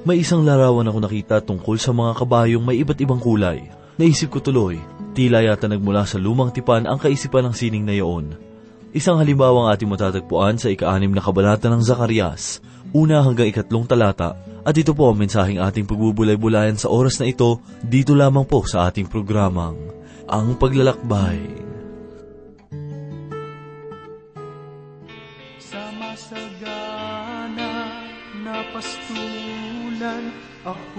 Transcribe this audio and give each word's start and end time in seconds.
May 0.00 0.24
isang 0.24 0.48
larawan 0.48 0.88
ako 0.88 0.98
nakita 1.04 1.44
tungkol 1.44 1.76
sa 1.76 1.92
mga 1.92 2.16
kabayong 2.24 2.64
may 2.64 2.80
iba't 2.80 2.96
ibang 3.04 3.20
kulay. 3.20 3.68
Naisip 4.00 4.32
ko 4.32 4.40
tuloy, 4.40 4.80
tila 5.12 5.44
yata 5.44 5.68
nagmula 5.68 6.08
sa 6.08 6.16
lumang 6.16 6.56
tipan 6.56 6.88
ang 6.88 6.96
kaisipan 6.96 7.44
ng 7.44 7.54
sining 7.54 7.84
na 7.84 7.92
iyon. 7.92 8.32
Isang 8.96 9.20
halimbawa 9.20 9.68
ang 9.68 9.76
ating 9.76 9.92
matatagpuan 9.92 10.56
sa 10.56 10.72
ika-anim 10.72 11.12
na 11.12 11.20
kabanata 11.20 11.68
ng 11.68 11.84
Zacarias, 11.84 12.64
una 12.96 13.20
hanggang 13.20 13.52
ikatlong 13.52 13.84
talata, 13.84 14.40
at 14.64 14.72
ito 14.72 14.96
po 14.96 15.12
ang 15.12 15.20
mensaheng 15.20 15.60
ating 15.60 15.84
pagbubulay-bulayan 15.84 16.80
sa 16.80 16.88
oras 16.88 17.20
na 17.20 17.28
ito, 17.28 17.60
dito 17.84 18.16
lamang 18.16 18.48
po 18.48 18.64
sa 18.64 18.88
ating 18.88 19.04
programang, 19.04 19.76
Ang 20.32 20.56
Paglalakbay. 20.56 21.69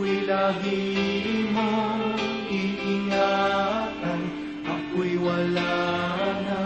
Ako'y 0.02 0.26
lagi 0.26 1.46
mong 1.54 2.18
iingatan, 2.50 4.22
ako'y 4.66 5.14
wala 5.22 5.78
na. 6.42 6.58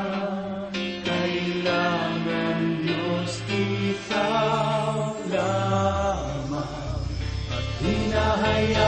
Kailangan 1.04 2.80
Diyos 2.80 3.36
ikaw 3.52 5.20
lamang 5.28 7.04
at 7.52 7.68
hinahayaang 7.84 8.80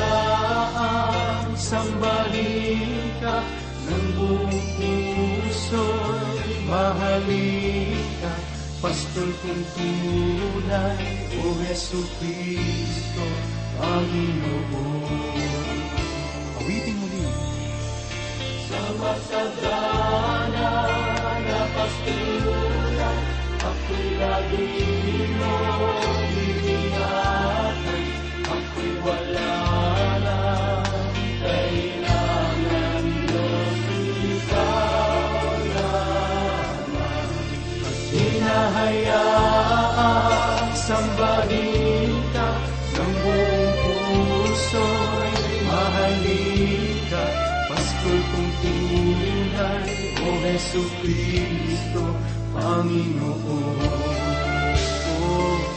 sambahin 1.59 3.19
ka 3.19 3.43
ng 3.91 4.05
buong 4.15 4.63
puso'y 4.79 6.63
mahalin 6.71 7.99
ka. 8.23 8.31
Pastol 8.79 9.27
kong 9.43 9.63
tunay, 9.75 11.03
O 11.35 11.51
Yesu 11.67 11.99
Cristo, 12.15 13.27
Panginoon. 13.77 15.05
Awiting 16.57 16.97
muli. 16.97 17.29
Sa 18.65 18.81
masagana 18.97 20.69
na 21.45 21.61
pastulan, 21.77 23.21
ako'y 23.61 24.07
lagi 24.17 24.73
mo 25.37 25.53
iingatan, 26.33 28.01
ako'y 28.49 28.91
wala 29.05 29.53
na 30.25 30.41
kailangan 31.45 33.05
Diyos 33.29 33.77
ikaw 34.25 35.53
lamang. 35.77 37.29
Hinahayaang 38.09 40.73
sambahin 40.73 41.76
puso'y 44.77 45.57
mahalin 45.67 46.97
ka. 47.09 47.23
Paskol 47.69 48.19
kong 48.31 48.51
tunay, 48.61 49.89
O 50.23 50.29
Yesu 50.45 50.81
Cristo, 51.01 52.03
Panginoon. 52.53 53.81
O 55.17 55.76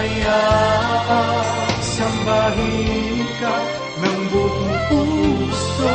Hinahayaan 0.00 1.76
sambahin 1.84 3.20
ka 3.36 3.52
ng 4.00 4.20
buong 4.32 4.72
puso 4.88 5.92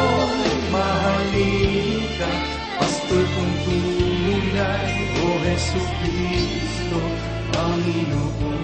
mahalin 0.70 2.06
ka. 2.22 2.30
Pastol 2.78 3.26
kong 3.26 3.54
tunay 3.66 4.94
O 5.26 5.42
Jesu 5.42 5.82
Cristo 5.82 7.02
Panginoon 7.50 8.62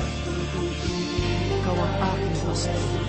Pastol 0.00 0.40
kong 0.48 0.72
tunay 0.80 1.44
Ikaw 1.60 1.76
ang 1.76 1.94
aking 2.08 2.36
pastor 2.40 3.05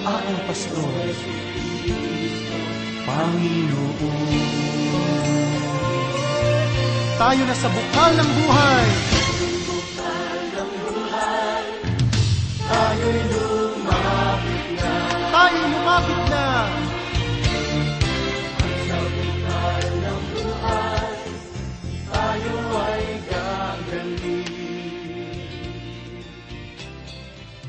aking 0.00 0.40
pastor 0.48 0.88
Panginoon 3.04 4.60
tayo 7.20 7.44
na 7.44 7.52
sa 7.52 7.68
bukal 7.68 8.10
ng 8.16 8.30
buhay. 8.32 8.86
Tayo'y 12.64 13.22
lumapit 13.28 14.64
na. 14.72 14.92
Tayo'y 15.28 15.66
lumapit 15.68 16.20
na. 16.32 16.46
Sa 18.88 18.98
bukal 19.04 19.84
ng 20.00 20.22
buhay, 20.32 21.12
tayo 22.08 22.56
ay 22.88 23.04
gagaling. 23.28 24.56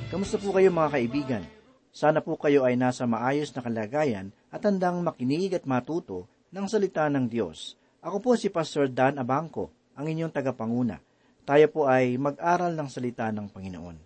Kamusta 0.07 0.39
po 0.39 0.55
kayo 0.55 0.71
mga 0.71 0.95
kaibigan? 0.95 1.43
Sana 1.91 2.23
po 2.23 2.39
kayo 2.39 2.63
ay 2.63 2.79
nasa 2.79 3.03
maayos 3.03 3.51
na 3.51 3.59
kalagayan 3.59 4.31
at 4.47 4.63
handang 4.63 5.03
makinig 5.03 5.51
at 5.51 5.67
matuto 5.67 6.23
ng 6.55 6.65
salita 6.71 7.11
ng 7.11 7.27
Diyos. 7.27 7.75
Ako 7.99 8.23
po 8.23 8.31
si 8.39 8.47
Pastor 8.47 8.87
Dan 8.87 9.19
Abangco, 9.19 9.69
ang 9.99 10.07
inyong 10.07 10.31
tagapanguna. 10.31 11.03
Tayo 11.43 11.67
po 11.67 11.91
ay 11.91 12.15
mag-aral 12.15 12.71
ng 12.79 12.87
salita 12.87 13.27
ng 13.29 13.51
Panginoon. 13.51 13.97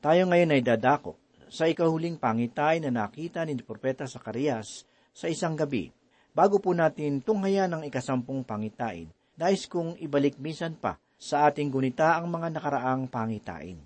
Tayo 0.00 0.24
ngayon 0.24 0.56
ay 0.56 0.62
dadako 0.64 1.20
sa 1.52 1.68
ikahuling 1.68 2.16
pangitay 2.16 2.80
na 2.80 2.88
nakita 2.88 3.44
ni 3.44 3.60
Propeta 3.60 4.08
Sakarias 4.08 4.88
sa 5.12 5.28
isang 5.28 5.52
gabi. 5.52 5.92
Bago 6.32 6.56
po 6.62 6.72
natin 6.72 7.20
tunghayan 7.20 7.72
ang 7.76 7.82
ikasampung 7.84 8.40
pangitain, 8.40 9.12
nais 9.36 9.68
kong 9.68 10.00
ibalik 10.00 10.40
minsan 10.40 10.76
pa 10.76 10.96
sa 11.18 11.50
ating 11.50 11.68
gunita 11.68 12.16
ang 12.16 12.30
mga 12.30 12.56
nakaraang 12.56 13.10
pangitain. 13.10 13.76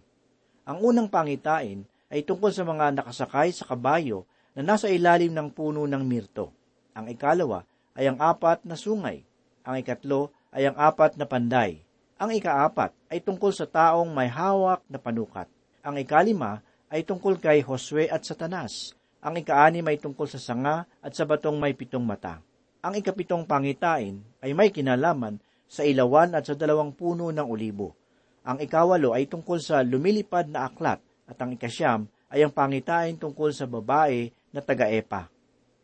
Ang 0.62 0.78
unang 0.78 1.08
pangitain 1.10 1.82
ay 2.12 2.28
tungkol 2.28 2.52
sa 2.52 2.68
mga 2.68 2.92
nakasakay 2.92 3.56
sa 3.56 3.64
kabayo 3.64 4.28
na 4.52 4.60
nasa 4.60 4.92
ilalim 4.92 5.32
ng 5.32 5.48
puno 5.48 5.88
ng 5.88 6.04
mirto. 6.04 6.52
Ang 6.92 7.08
ikalawa 7.08 7.64
ay 7.96 8.12
ang 8.12 8.20
apat 8.20 8.68
na 8.68 8.76
sungay. 8.76 9.24
Ang 9.64 9.80
ikatlo 9.80 10.28
ay 10.52 10.68
ang 10.68 10.76
apat 10.76 11.16
na 11.16 11.24
panday. 11.24 11.80
Ang 12.20 12.36
ikaapat 12.36 12.92
ay 13.08 13.24
tungkol 13.24 13.50
sa 13.56 13.64
taong 13.64 14.12
may 14.12 14.28
hawak 14.28 14.84
na 14.92 15.00
panukat. 15.00 15.48
Ang 15.80 16.04
ikalima 16.04 16.60
ay 16.92 17.08
tungkol 17.08 17.40
kay 17.40 17.64
Josue 17.64 18.12
at 18.12 18.28
Satanas. 18.28 18.92
Ang 19.24 19.40
ikaanim 19.40 19.88
ay 19.88 19.96
tungkol 19.96 20.28
sa 20.28 20.36
sanga 20.36 20.84
at 21.00 21.16
sa 21.16 21.24
batong 21.24 21.56
may 21.56 21.72
pitong 21.72 22.04
mata. 22.04 22.44
Ang 22.84 23.00
ikapitong 23.00 23.48
pangitain 23.48 24.20
ay 24.44 24.52
may 24.52 24.68
kinalaman 24.68 25.40
sa 25.64 25.86
ilawan 25.86 26.36
at 26.36 26.44
sa 26.44 26.52
dalawang 26.52 26.92
puno 26.92 27.32
ng 27.32 27.46
olibo. 27.48 27.96
Ang 28.44 28.60
ikawalo 28.60 29.16
ay 29.16 29.30
tungkol 29.30 29.62
sa 29.62 29.80
lumilipad 29.80 30.50
na 30.50 30.68
aklat 30.68 31.00
at 31.26 31.36
ang 31.38 31.54
ikasyam 31.54 32.08
ay 32.32 32.42
ang 32.42 32.52
pangitain 32.52 33.14
tungkol 33.16 33.52
sa 33.52 33.68
babae 33.68 34.32
na 34.52 34.60
taga-epa. 34.64 35.28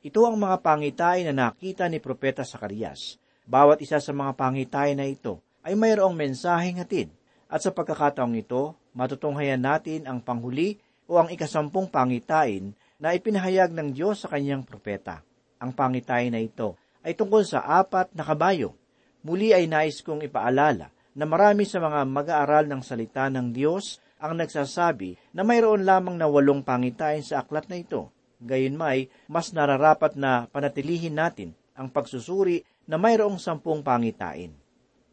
Ito 0.01 0.25
ang 0.25 0.39
mga 0.41 0.63
pangitain 0.63 1.29
na 1.29 1.35
nakita 1.35 1.91
ni 1.91 1.99
Propeta 1.99 2.47
Sakarias. 2.47 3.19
Bawat 3.45 3.83
isa 3.83 3.99
sa 3.99 4.13
mga 4.15 4.33
pangitain 4.39 4.97
na 4.97 5.09
ito 5.09 5.43
ay 5.67 5.75
mayroong 5.75 6.15
mensaheng 6.15 6.81
hatid. 6.81 7.13
At 7.49 7.65
sa 7.65 7.73
pagkakataong 7.73 8.37
ito, 8.37 8.77
matutunghayan 8.93 9.61
natin 9.61 10.05
ang 10.05 10.21
panghuli 10.21 10.77
o 11.09 11.17
ang 11.17 11.33
ikasampung 11.33 11.89
pangitain 11.89 12.77
na 13.01 13.17
ipinahayag 13.17 13.73
ng 13.73 13.97
Diyos 13.97 14.23
sa 14.25 14.29
kanyang 14.29 14.63
propeta. 14.65 15.25
Ang 15.59 15.73
pangitain 15.73 16.31
na 16.31 16.39
ito 16.39 16.77
ay 17.03 17.17
tungkol 17.17 17.43
sa 17.43 17.65
apat 17.65 18.13
na 18.13 18.23
kabayo. 18.23 18.77
Muli 19.25 19.51
ay 19.57 19.67
nais 19.67 20.05
kong 20.05 20.23
ipaalala 20.23 20.93
na 21.19 21.25
marami 21.27 21.67
sa 21.67 21.83
mga 21.83 22.07
mag-aaral 22.07 22.65
ng 22.71 22.83
salita 22.85 23.27
ng 23.27 23.51
Diyos 23.51 23.99
ang 24.19 24.39
nagsasabi 24.39 25.19
na 25.33 25.47
mayroon 25.47 25.87
lamang 25.87 26.19
na 26.19 26.27
walong 26.27 26.63
pangitain 26.63 27.23
sa 27.23 27.43
aklat 27.43 27.71
na 27.71 27.79
ito. 27.79 28.11
Gayunmay, 28.39 29.11
mas 29.27 29.51
nararapat 29.51 30.15
na 30.15 30.47
panatilihin 30.51 31.19
natin 31.19 31.55
ang 31.75 31.91
pagsusuri 31.91 32.63
na 32.87 32.99
mayroong 32.99 33.39
sampung 33.39 33.83
pangitain. 33.83 34.55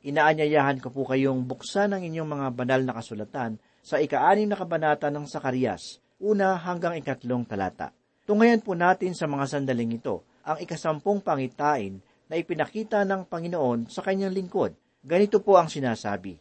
Inaanyayahan 0.06 0.78
ko 0.82 0.94
po 0.94 1.10
kayong 1.10 1.42
buksan 1.50 1.98
ang 1.98 2.06
inyong 2.06 2.30
mga 2.30 2.48
banal 2.54 2.82
na 2.86 2.94
kasulatan 2.94 3.58
sa 3.82 3.98
ika-anim 3.98 4.50
na 4.50 4.58
kabanata 4.58 5.10
ng 5.10 5.26
Sakarias, 5.26 5.98
una 6.22 6.54
hanggang 6.58 6.94
ikatlong 6.98 7.46
talata. 7.46 7.90
Tunghayan 8.26 8.62
po 8.62 8.78
natin 8.78 9.18
sa 9.18 9.26
mga 9.26 9.46
sandaling 9.50 9.98
ito 9.98 10.26
ang 10.46 10.62
ikasampung 10.62 11.22
pangitain 11.26 12.02
na 12.30 12.38
ipinakita 12.38 13.02
ng 13.06 13.26
Panginoon 13.30 13.90
sa 13.90 14.02
kanyang 14.02 14.34
lingkod. 14.34 14.74
Ganito 15.06 15.42
po 15.42 15.58
ang 15.58 15.70
sinasabi, 15.70 16.38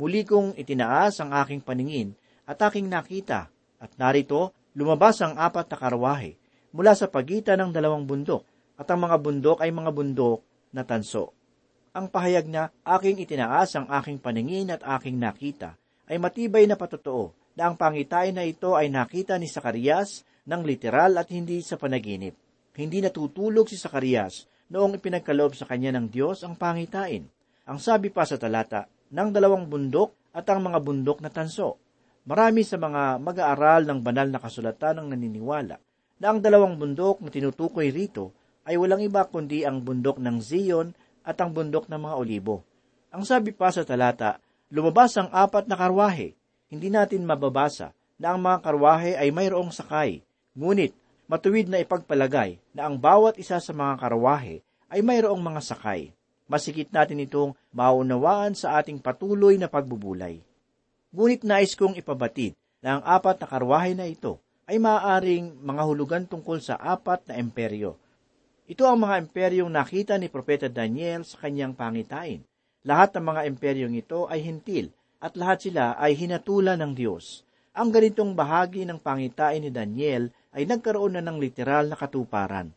Muli 0.00 0.24
kong 0.24 0.56
itinaas 0.56 1.20
ang 1.20 1.36
aking 1.36 1.60
paningin 1.60 2.16
at 2.48 2.58
aking 2.64 2.88
nakita, 2.88 3.52
at 3.82 3.90
narito 4.00 4.54
lumabas 4.72 5.20
ang 5.20 5.36
apat 5.36 5.68
na 5.68 5.76
karwahe 5.76 6.32
mula 6.72 6.96
sa 6.96 7.06
pagitan 7.06 7.60
ng 7.60 7.70
dalawang 7.70 8.08
bundok, 8.08 8.48
at 8.80 8.88
ang 8.88 9.04
mga 9.04 9.16
bundok 9.20 9.58
ay 9.60 9.68
mga 9.68 9.92
bundok 9.92 10.40
na 10.72 10.82
tanso. 10.82 11.36
Ang 11.92 12.08
pahayag 12.08 12.48
na 12.48 12.72
aking 12.88 13.20
itinaas 13.20 13.76
ang 13.76 13.84
aking 13.92 14.16
paningin 14.16 14.72
at 14.72 14.80
aking 14.96 15.20
nakita 15.20 15.76
ay 16.08 16.16
matibay 16.16 16.64
na 16.64 16.72
patotoo 16.72 17.36
na 17.52 17.68
ang 17.68 17.76
pangitain 17.76 18.32
na 18.32 18.48
ito 18.48 18.72
ay 18.72 18.88
nakita 18.88 19.36
ni 19.36 19.44
Sakarias 19.44 20.24
ng 20.48 20.64
literal 20.64 21.20
at 21.20 21.28
hindi 21.28 21.60
sa 21.60 21.76
panaginip. 21.76 22.32
Hindi 22.72 23.04
natutulog 23.04 23.68
si 23.68 23.76
Sakarias 23.76 24.48
noong 24.72 24.96
ipinagkaloob 24.96 25.52
sa 25.52 25.68
kanya 25.68 25.92
ng 25.92 26.08
Diyos 26.08 26.40
ang 26.48 26.56
pangitain. 26.56 27.28
Ang 27.68 27.78
sabi 27.78 28.08
pa 28.08 28.24
sa 28.24 28.40
talata, 28.40 28.88
ng 29.12 29.28
dalawang 29.28 29.68
bundok 29.68 30.16
at 30.32 30.48
ang 30.48 30.64
mga 30.64 30.80
bundok 30.80 31.20
na 31.20 31.28
tanso. 31.28 31.76
Marami 32.24 32.64
sa 32.64 32.80
mga 32.80 33.20
mag-aaral 33.20 33.84
ng 33.84 34.00
banal 34.00 34.32
na 34.32 34.40
kasulatan 34.40 35.04
ang 35.04 35.06
naniniwala 35.12 35.76
na 36.22 36.26
ang 36.30 36.38
dalawang 36.40 36.78
bundok 36.78 37.20
na 37.20 37.28
tinutukoy 37.28 37.92
rito 37.92 38.32
ay 38.62 38.78
walang 38.78 39.02
iba 39.02 39.26
kundi 39.26 39.66
ang 39.66 39.82
bundok 39.82 40.22
ng 40.22 40.38
Zion 40.38 40.94
at 41.26 41.34
ang 41.42 41.50
bundok 41.50 41.90
ng 41.90 41.98
mga 41.98 42.14
olibo. 42.14 42.62
Ang 43.10 43.26
sabi 43.26 43.50
pa 43.50 43.74
sa 43.74 43.82
talata, 43.82 44.38
lumabas 44.70 45.18
ang 45.18 45.28
apat 45.34 45.66
na 45.66 45.74
karwahe. 45.74 46.38
Hindi 46.72 46.88
natin 46.88 47.26
mababasa 47.26 47.92
na 48.16 48.32
ang 48.32 48.40
mga 48.40 48.58
karwahe 48.62 49.12
ay 49.18 49.28
mayroong 49.34 49.74
sakay. 49.74 50.22
Ngunit, 50.54 50.94
matuwid 51.26 51.66
na 51.68 51.82
ipagpalagay 51.82 52.62
na 52.72 52.86
ang 52.86 52.96
bawat 52.96 53.36
isa 53.36 53.58
sa 53.58 53.72
mga 53.74 53.98
karwahe 53.98 54.62
ay 54.88 55.00
mayroong 55.02 55.42
mga 55.42 55.60
sakay. 55.60 56.14
Masikit 56.46 56.88
natin 56.94 57.18
itong 57.26 57.58
maunawaan 57.72 58.54
sa 58.54 58.78
ating 58.78 59.00
patuloy 59.00 59.56
na 59.56 59.66
pagbubulay. 59.66 60.40
Ngunit 61.12 61.44
nais 61.44 61.76
kong 61.76 61.98
ipabatid 61.98 62.56
na 62.80 63.00
ang 63.00 63.02
apat 63.04 63.40
na 63.42 63.46
karwahe 63.48 63.92
na 63.92 64.08
ito 64.08 64.40
ay 64.64 64.80
maaaring 64.80 65.58
mga 65.60 65.82
hulugan 65.84 66.24
tungkol 66.24 66.60
sa 66.60 66.78
apat 66.78 67.28
na 67.28 67.36
emperyo 67.36 68.00
ito 68.72 68.88
ang 68.88 69.04
mga 69.04 69.26
imperyong 69.26 69.68
nakita 69.68 70.16
ni 70.16 70.32
Propeta 70.32 70.64
Daniel 70.64 71.28
sa 71.28 71.42
kanyang 71.44 71.76
pangitain. 71.76 72.46
Lahat 72.88 73.12
ng 73.12 73.24
mga 73.26 73.40
imperyong 73.50 73.94
ito 73.98 74.30
ay 74.32 74.40
hintil 74.40 74.94
at 75.20 75.36
lahat 75.36 75.68
sila 75.68 75.98
ay 76.00 76.14
hinatulan 76.14 76.80
ng 76.80 76.96
Diyos. 76.96 77.44
Ang 77.76 77.92
ganitong 77.92 78.32
bahagi 78.32 78.88
ng 78.88 78.96
pangitain 78.96 79.60
ni 79.60 79.68
Daniel 79.68 80.30
ay 80.56 80.64
nagkaroon 80.64 81.18
na 81.18 81.22
ng 81.26 81.36
literal 81.36 81.90
na 81.90 82.00
katuparan. 82.00 82.70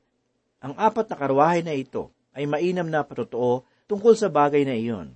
Ang 0.59 0.73
apat 0.75 1.05
na 1.05 1.15
karwahe 1.15 1.61
na 1.61 1.71
ito 1.71 2.09
ay 2.35 2.49
mainam 2.49 2.91
na 2.91 3.05
patotoo 3.05 3.61
tungkol 3.85 4.17
sa 4.17 4.29
bagay 4.29 4.65
na 4.65 4.73
iyon. 4.73 5.13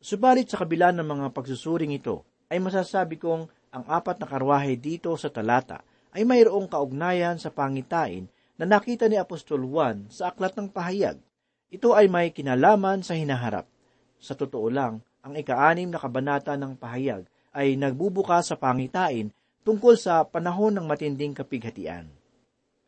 Subalit 0.00 0.48
sa 0.48 0.60
kabila 0.60 0.92
ng 0.96 1.04
mga 1.04 1.26
pagsusuring 1.36 1.92
ito, 1.96 2.24
ay 2.48 2.56
masasabi 2.56 3.20
kong 3.20 3.46
ang 3.70 3.84
apat 3.86 4.18
na 4.18 4.26
karwahe 4.26 4.74
dito 4.74 5.14
sa 5.14 5.30
talata 5.30 5.84
ay 6.10 6.26
mayroong 6.26 6.66
kaugnayan 6.66 7.38
sa 7.38 7.54
pangitain 7.54 8.26
na 8.58 8.66
nakita 8.66 9.06
ni 9.06 9.14
Apostol 9.14 9.62
Juan 9.62 10.10
sa 10.10 10.34
aklat 10.34 10.58
ng 10.58 10.68
pahayag. 10.68 11.16
Ito 11.70 11.94
ay 11.94 12.10
may 12.10 12.34
kinalaman 12.34 13.06
sa 13.06 13.14
hinaharap. 13.14 13.64
Sa 14.18 14.34
totoo 14.34 14.66
lang, 14.68 15.00
ang 15.22 15.38
ika-anim 15.38 15.86
na 15.86 16.02
kabanata 16.02 16.58
ng 16.58 16.74
pahayag 16.74 17.24
ay 17.54 17.78
nagbubuka 17.78 18.42
sa 18.42 18.58
pangitain 18.58 19.30
tungkol 19.62 19.94
sa 19.94 20.26
panahon 20.26 20.74
ng 20.74 20.84
matinding 20.84 21.30
kapighatian. 21.30 22.10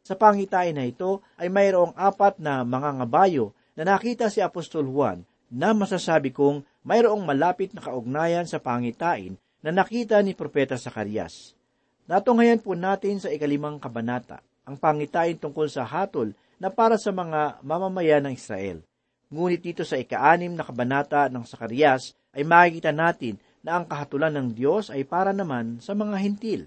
Sa 0.02 0.18
pangitain 0.18 0.74
na 0.74 0.82
ito 0.82 1.22
ay 1.38 1.46
mayroong 1.46 1.94
apat 1.94 2.42
na 2.42 2.66
mga 2.66 2.98
ngabayo 2.98 3.54
na 3.76 3.82
nakita 3.88 4.28
si 4.28 4.44
Apostol 4.44 4.88
Juan 4.88 5.24
na 5.52 5.76
masasabi 5.76 6.32
kong 6.32 6.64
mayroong 6.84 7.22
malapit 7.24 7.72
na 7.76 7.84
kaugnayan 7.84 8.48
sa 8.48 8.60
pangitain 8.60 9.36
na 9.60 9.70
nakita 9.70 10.18
ni 10.20 10.32
Propeta 10.32 10.80
Sakarias. 10.80 11.54
Natunghayan 12.08 12.58
po 12.58 12.74
natin 12.74 13.22
sa 13.22 13.30
ikalimang 13.30 13.78
kabanata 13.78 14.42
ang 14.62 14.78
pangitain 14.78 15.38
tungkol 15.38 15.66
sa 15.70 15.86
hatol 15.86 16.34
na 16.58 16.70
para 16.70 16.94
sa 16.98 17.10
mga 17.10 17.62
mamamayan 17.62 18.26
ng 18.26 18.34
Israel. 18.38 18.78
Ngunit 19.32 19.60
dito 19.64 19.82
sa 19.82 19.98
ikaanim 19.98 20.54
na 20.54 20.62
kabanata 20.62 21.26
ng 21.32 21.42
Sakarias 21.48 22.14
ay 22.36 22.46
makikita 22.46 22.92
natin 22.92 23.40
na 23.62 23.78
ang 23.78 23.86
kahatulan 23.86 24.34
ng 24.34 24.48
Diyos 24.54 24.90
ay 24.90 25.06
para 25.06 25.30
naman 25.34 25.78
sa 25.82 25.94
mga 25.94 26.16
hintil. 26.20 26.62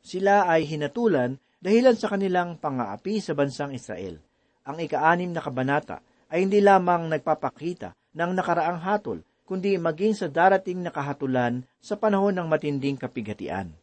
Sila 0.00 0.48
ay 0.48 0.64
hinatulan 0.64 1.36
dahilan 1.60 1.96
sa 1.96 2.08
kanilang 2.08 2.56
pangaapi 2.56 3.20
sa 3.20 3.36
bansang 3.36 3.76
Israel. 3.76 4.16
Ang 4.64 4.76
ikaanim 4.80 5.32
na 5.32 5.44
kabanata 5.44 6.00
ay 6.30 6.46
hindi 6.46 6.62
lamang 6.62 7.10
nagpapakita 7.10 7.92
ng 8.14 8.30
nakaraang 8.38 8.80
hatol, 8.80 9.18
kundi 9.42 9.74
maging 9.74 10.14
sa 10.14 10.30
darating 10.30 10.78
na 10.78 10.94
kahatulan 10.94 11.66
sa 11.82 11.98
panahon 11.98 12.30
ng 12.38 12.46
matinding 12.46 12.94
kapighatian. 12.94 13.74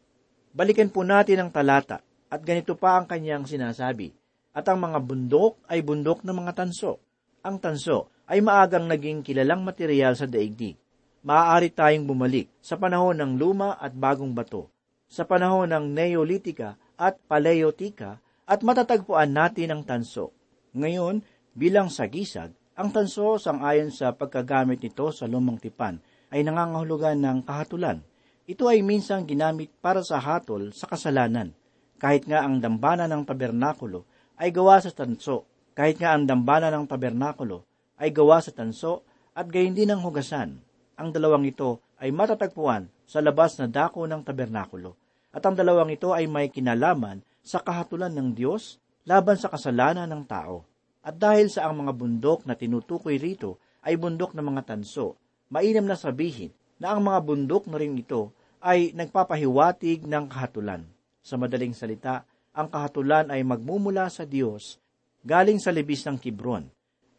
Balikan 0.56 0.88
po 0.88 1.04
natin 1.04 1.44
ang 1.44 1.50
talata 1.52 2.00
at 2.32 2.40
ganito 2.40 2.72
pa 2.72 2.96
ang 2.96 3.04
kanyang 3.04 3.44
sinasabi, 3.44 4.16
at 4.56 4.64
ang 4.64 4.80
mga 4.80 4.98
bundok 5.04 5.60
ay 5.68 5.84
bundok 5.84 6.24
ng 6.24 6.34
mga 6.34 6.52
tanso. 6.56 6.96
Ang 7.44 7.60
tanso 7.60 8.08
ay 8.24 8.40
maagang 8.40 8.88
naging 8.88 9.20
kilalang 9.20 9.60
material 9.60 10.16
sa 10.16 10.24
daigdig. 10.24 10.76
Maaari 11.24 11.68
tayong 11.68 12.08
bumalik 12.08 12.48
sa 12.64 12.80
panahon 12.80 13.16
ng 13.20 13.36
luma 13.36 13.76
at 13.76 13.92
bagong 13.92 14.32
bato, 14.32 14.72
sa 15.04 15.28
panahon 15.28 15.68
ng 15.68 15.84
Neolitika 15.92 16.80
at 16.96 17.20
Paleotika, 17.28 18.20
at 18.48 18.64
matatagpuan 18.64 19.28
natin 19.28 19.68
ang 19.72 19.82
tanso. 19.84 20.32
Ngayon, 20.72 21.20
bilang 21.58 21.90
sagisag, 21.90 22.54
ang 22.78 22.94
tanso 22.94 23.42
sang-ayon 23.42 23.90
sa 23.90 24.14
pagkagamit 24.14 24.78
nito 24.78 25.10
sa 25.10 25.26
lumang 25.26 25.58
tipan 25.58 25.98
ay 26.30 26.46
nangangahulugan 26.46 27.18
ng 27.18 27.42
kahatulan. 27.42 28.06
Ito 28.46 28.70
ay 28.70 28.86
minsang 28.86 29.26
ginamit 29.26 29.74
para 29.82 30.06
sa 30.06 30.22
hatol 30.22 30.70
sa 30.70 30.86
kasalanan 30.86 31.58
kahit 31.98 32.30
nga 32.30 32.46
ang 32.46 32.62
dambana 32.62 33.10
ng 33.10 33.26
tabernakulo 33.26 34.06
ay 34.38 34.54
gawa 34.54 34.78
sa 34.78 34.94
tanso, 34.94 35.50
kahit 35.74 35.98
nga 35.98 36.14
ang 36.14 36.30
dambana 36.30 36.70
ng 36.70 36.86
tabernakulo 36.86 37.66
ay 37.98 38.14
gawa 38.14 38.38
sa 38.38 38.54
tanso 38.54 39.02
at 39.34 39.50
gayon 39.50 39.74
din 39.74 39.90
ang 39.90 40.00
hugasan. 40.06 40.62
Ang 40.94 41.10
dalawang 41.10 41.42
ito 41.46 41.82
ay 41.98 42.14
matatagpuan 42.14 42.86
sa 43.02 43.18
labas 43.18 43.58
na 43.58 43.66
dako 43.66 44.06
ng 44.06 44.22
tabernakulo. 44.22 44.94
At 45.34 45.42
ang 45.42 45.58
dalawang 45.58 45.90
ito 45.90 46.14
ay 46.14 46.30
may 46.30 46.54
kinalaman 46.54 47.26
sa 47.42 47.58
kahatulan 47.58 48.14
ng 48.14 48.38
Diyos 48.38 48.78
laban 49.02 49.34
sa 49.34 49.50
kasalanan 49.50 50.06
ng 50.06 50.22
tao. 50.26 50.62
At 51.08 51.16
dahil 51.16 51.48
sa 51.48 51.64
ang 51.64 51.80
mga 51.80 51.96
bundok 51.96 52.44
na 52.44 52.52
tinutukoy 52.52 53.16
rito 53.16 53.56
ay 53.80 53.96
bundok 53.96 54.36
ng 54.36 54.44
mga 54.44 54.76
tanso, 54.76 55.16
mainam 55.48 55.88
na 55.88 55.96
sabihin 55.96 56.52
na 56.76 56.92
ang 56.92 57.00
mga 57.00 57.24
bundok 57.24 57.64
na 57.64 57.80
rin 57.80 57.96
ito 57.96 58.36
ay 58.60 58.92
nagpapahiwatig 58.92 60.04
ng 60.04 60.28
kahatulan. 60.28 60.84
Sa 61.24 61.40
madaling 61.40 61.72
salita, 61.72 62.28
ang 62.52 62.68
kahatulan 62.68 63.32
ay 63.32 63.40
magmumula 63.40 64.12
sa 64.12 64.28
Diyos 64.28 64.76
galing 65.24 65.56
sa 65.56 65.72
libis 65.72 66.04
ng 66.04 66.20
Kibron. 66.20 66.68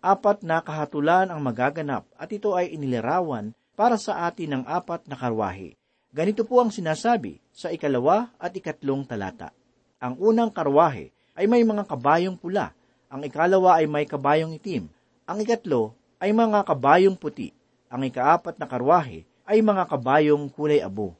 Apat 0.05 0.46
na 0.46 0.62
kahatulan 0.62 1.34
ang 1.34 1.41
magaganap 1.41 2.05
at 2.13 2.29
ito 2.29 2.53
ay 2.53 2.69
inilarawan 2.77 3.58
para 3.74 3.98
sa 3.98 4.29
atin 4.29 4.62
ng 4.62 4.63
apat 4.69 5.10
na 5.10 5.17
karwahe. 5.17 5.74
Ganito 6.13 6.46
po 6.46 6.62
ang 6.62 6.69
sinasabi 6.69 7.41
sa 7.50 7.74
ikalawa 7.74 8.38
at 8.38 8.53
ikatlong 8.53 9.01
talata. 9.10 9.50
Ang 9.98 10.13
unang 10.22 10.53
karwahe 10.53 11.10
ay 11.34 11.50
may 11.50 11.65
mga 11.65 11.89
kabayong 11.89 12.38
pula, 12.38 12.69
ang 13.10 13.25
ikalawa 13.25 13.82
ay 13.82 13.89
may 13.89 14.06
kabayong 14.06 14.54
itim, 14.54 14.86
ang 15.25 15.42
ikatlo 15.42 15.98
ay 16.22 16.30
mga 16.30 16.62
kabayong 16.62 17.18
puti, 17.18 17.50
ang 17.89 18.06
ikaapat 18.06 18.62
na 18.62 18.70
karwahe 18.70 19.25
ay 19.50 19.66
mga 19.66 19.89
kabayong 19.89 20.46
kulay 20.54 20.78
abo. 20.78 21.18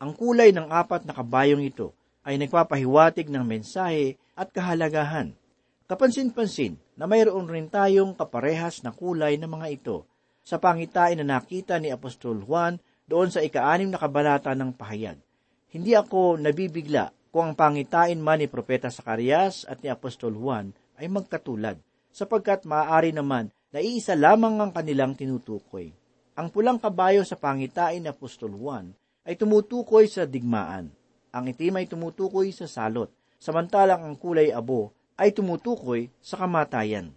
Ang 0.00 0.16
kulay 0.16 0.48
ng 0.48 0.72
apat 0.72 1.04
na 1.04 1.12
kabayong 1.12 1.60
ito 1.60 1.92
ay 2.24 2.40
nagpapahiwatig 2.40 3.28
ng 3.28 3.44
mensahe 3.44 4.16
at 4.32 4.48
kahalagahan. 4.48 5.36
Kapansin-pansin 5.84 6.80
na 6.96 7.04
mayroon 7.04 7.44
rin 7.46 7.68
tayong 7.68 8.16
kaparehas 8.16 8.80
na 8.80 8.96
kulay 8.96 9.36
ng 9.36 9.46
mga 9.46 9.68
ito 9.76 10.08
sa 10.40 10.56
pangitain 10.56 11.20
na 11.20 11.36
nakita 11.36 11.76
ni 11.76 11.92
Apostol 11.92 12.40
Juan 12.48 12.80
doon 13.04 13.28
sa 13.28 13.44
ikaanim 13.44 13.92
na 13.92 14.00
kabanata 14.00 14.56
ng 14.56 14.72
pahayag. 14.72 15.20
Hindi 15.68 15.92
ako 15.92 16.40
nabibigla 16.40 17.12
kung 17.28 17.52
ang 17.52 17.54
pangitain 17.54 18.16
man 18.16 18.40
ni 18.40 18.48
Propeta 18.48 18.88
Sakarias 18.88 19.68
at 19.68 19.84
ni 19.84 19.92
Apostol 19.92 20.32
Juan 20.32 20.72
ay 20.96 21.08
magkatulad, 21.12 21.76
sapagkat 22.12 22.64
maaari 22.64 23.12
naman 23.12 23.52
na 23.70 23.84
iisa 23.84 24.16
lamang 24.16 24.60
ang 24.60 24.72
kanilang 24.72 25.12
tinutukoy. 25.12 25.92
Ang 26.36 26.52
pulang 26.52 26.76
kabayo 26.76 27.24
sa 27.24 27.36
pangitain 27.36 28.04
ni 28.04 28.08
Apostol 28.12 28.52
Juan 28.56 28.92
ay 29.24 29.36
tumutukoy 29.40 30.08
sa 30.08 30.28
digmaan. 30.28 30.92
Ang 31.32 31.44
itim 31.52 31.80
ay 31.80 31.86
tumutukoy 31.88 32.52
sa 32.52 32.68
salot, 32.68 33.08
samantalang 33.36 34.04
ang 34.04 34.16
kulay 34.16 34.52
abo 34.52 34.92
ay 35.16 35.32
tumutukoy 35.32 36.12
sa 36.20 36.40
kamatayan. 36.40 37.12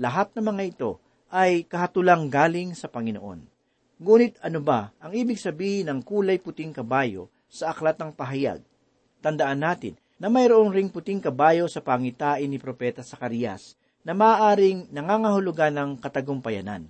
Lahat 0.00 0.32
ng 0.32 0.44
mga 0.44 0.62
ito 0.68 0.90
ay 1.32 1.64
kahatulang 1.64 2.28
galing 2.28 2.76
sa 2.76 2.88
Panginoon. 2.88 3.44
Ngunit 4.02 4.40
ano 4.42 4.60
ba 4.60 4.90
ang 4.98 5.12
ibig 5.14 5.38
sabihin 5.38 5.88
ng 5.88 6.00
kulay 6.02 6.36
puting 6.40 6.74
kabayo 6.74 7.30
sa 7.48 7.70
aklat 7.70 7.96
ng 8.00 8.12
pahayag? 8.12 8.60
Tandaan 9.22 9.62
natin 9.62 9.94
na 10.22 10.30
mayroong 10.30 10.70
ring 10.70 10.86
puting 10.86 11.18
kabayo 11.18 11.66
sa 11.66 11.82
pangitain 11.82 12.46
ni 12.46 12.54
Propeta 12.54 13.02
Sakarias 13.02 13.74
na 14.06 14.14
maaaring 14.14 14.86
nangangahulugan 14.94 15.74
ng 15.74 15.90
katagumpayanan. 15.98 16.86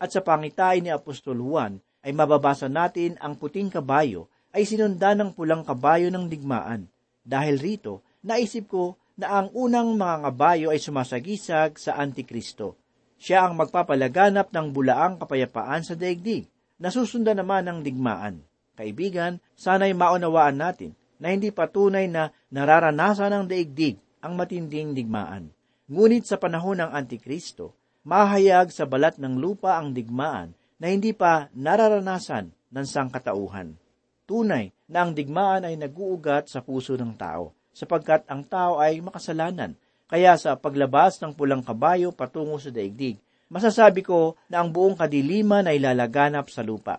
At 0.00 0.16
sa 0.16 0.24
pangitain 0.24 0.80
ni 0.80 0.88
Apostol 0.88 1.44
Juan 1.44 1.76
ay 2.00 2.16
mababasa 2.16 2.72
natin 2.72 3.20
ang 3.20 3.36
puting 3.36 3.68
kabayo 3.68 4.32
ay 4.56 4.64
sinundan 4.64 5.20
ng 5.20 5.30
pulang 5.36 5.60
kabayo 5.60 6.08
ng 6.08 6.24
digmaan. 6.24 6.88
Dahil 7.20 7.60
rito, 7.60 8.00
naisip 8.24 8.72
ko 8.72 8.96
na 9.20 9.44
ang 9.44 9.52
unang 9.52 10.00
mga 10.00 10.32
kabayo 10.32 10.66
ay 10.72 10.80
sumasagisag 10.80 11.76
sa 11.76 12.00
Antikristo. 12.00 12.80
Siya 13.20 13.44
ang 13.44 13.60
magpapalaganap 13.60 14.48
ng 14.56 14.72
bulaang 14.72 15.20
kapayapaan 15.20 15.84
sa 15.84 15.92
daigdig, 15.92 16.48
nasusundan 16.80 17.44
naman 17.44 17.68
ng 17.68 17.84
digmaan. 17.84 18.40
Kaibigan, 18.72 19.36
sana'y 19.52 19.92
maunawaan 19.92 20.56
natin 20.56 20.96
na 21.20 21.30
hindi 21.30 21.52
patunay 21.52 22.08
na 22.08 22.32
nararanasan 22.48 23.30
ng 23.30 23.44
daigdig 23.46 24.00
ang 24.24 24.34
matinding 24.34 24.96
digmaan. 24.96 25.52
Ngunit 25.86 26.24
sa 26.24 26.40
panahon 26.40 26.80
ng 26.80 26.90
Antikristo, 26.90 27.76
mahayag 28.08 28.72
sa 28.72 28.88
balat 28.88 29.20
ng 29.20 29.36
lupa 29.36 29.76
ang 29.76 29.92
digmaan 29.92 30.56
na 30.80 30.88
hindi 30.88 31.12
pa 31.12 31.52
nararanasan 31.52 32.48
ng 32.72 32.86
sangkatauhan. 32.88 33.76
Tunay 34.24 34.72
na 34.88 35.04
ang 35.04 35.12
digmaan 35.12 35.68
ay 35.68 35.76
naguugat 35.76 36.48
sa 36.48 36.64
puso 36.64 36.96
ng 36.96 37.12
tao, 37.20 37.52
sapagkat 37.76 38.24
ang 38.30 38.46
tao 38.48 38.80
ay 38.80 39.04
makasalanan 39.04 39.76
kaya 40.10 40.34
sa 40.34 40.58
paglabas 40.58 41.22
ng 41.22 41.38
pulang 41.38 41.62
kabayo 41.62 42.10
patungo 42.10 42.58
sa 42.58 42.74
daigdig, 42.74 43.14
masasabi 43.46 44.02
ko 44.02 44.34
na 44.50 44.58
ang 44.58 44.74
buong 44.74 44.98
kadiliman 44.98 45.70
ay 45.70 45.78
lalaganap 45.78 46.50
sa 46.50 46.66
lupa. 46.66 46.98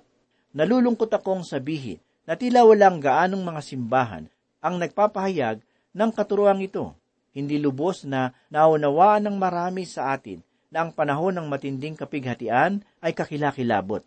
Nalulungkot 0.55 1.11
akong 1.11 1.43
sabihin 1.43 1.99
na 2.25 2.37
tila 2.37 2.65
walang 2.65 3.01
gaanong 3.01 3.41
mga 3.41 3.61
simbahan 3.65 4.23
ang 4.61 4.77
nagpapahayag 4.77 5.61
ng 5.91 6.09
katuruang 6.13 6.61
ito. 6.61 6.93
Hindi 7.31 7.57
lubos 7.57 8.03
na 8.03 8.35
naunawaan 8.51 9.25
ng 9.25 9.35
marami 9.39 9.87
sa 9.87 10.13
atin 10.13 10.43
na 10.71 10.85
ang 10.85 10.91
panahon 10.95 11.35
ng 11.35 11.47
matinding 11.47 11.95
kapighatian 11.95 12.83
ay 13.03 13.11
kakilakilabot. 13.11 14.03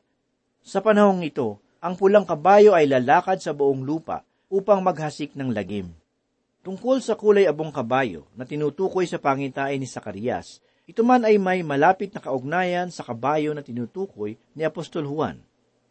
Sa 0.64 0.80
panahong 0.80 1.24
ito, 1.24 1.60
ang 1.84 1.96
pulang 2.00 2.24
kabayo 2.24 2.72
ay 2.72 2.88
lalakad 2.88 3.40
sa 3.40 3.52
buong 3.52 3.84
lupa 3.84 4.24
upang 4.48 4.80
maghasik 4.80 5.36
ng 5.36 5.52
lagim. 5.52 5.92
Tungkol 6.64 7.04
sa 7.04 7.12
kulay 7.12 7.44
abong 7.44 7.68
kabayo 7.68 8.24
na 8.32 8.48
tinutukoy 8.48 9.04
sa 9.04 9.20
pangitain 9.20 9.76
ni 9.76 9.84
Sakarias, 9.84 10.64
ito 10.88 11.04
man 11.04 11.28
ay 11.28 11.36
may 11.36 11.60
malapit 11.60 12.12
na 12.12 12.20
kaugnayan 12.20 12.88
sa 12.88 13.04
kabayo 13.04 13.52
na 13.52 13.60
tinutukoy 13.60 14.40
ni 14.56 14.62
Apostol 14.64 15.04
Juan. 15.04 15.40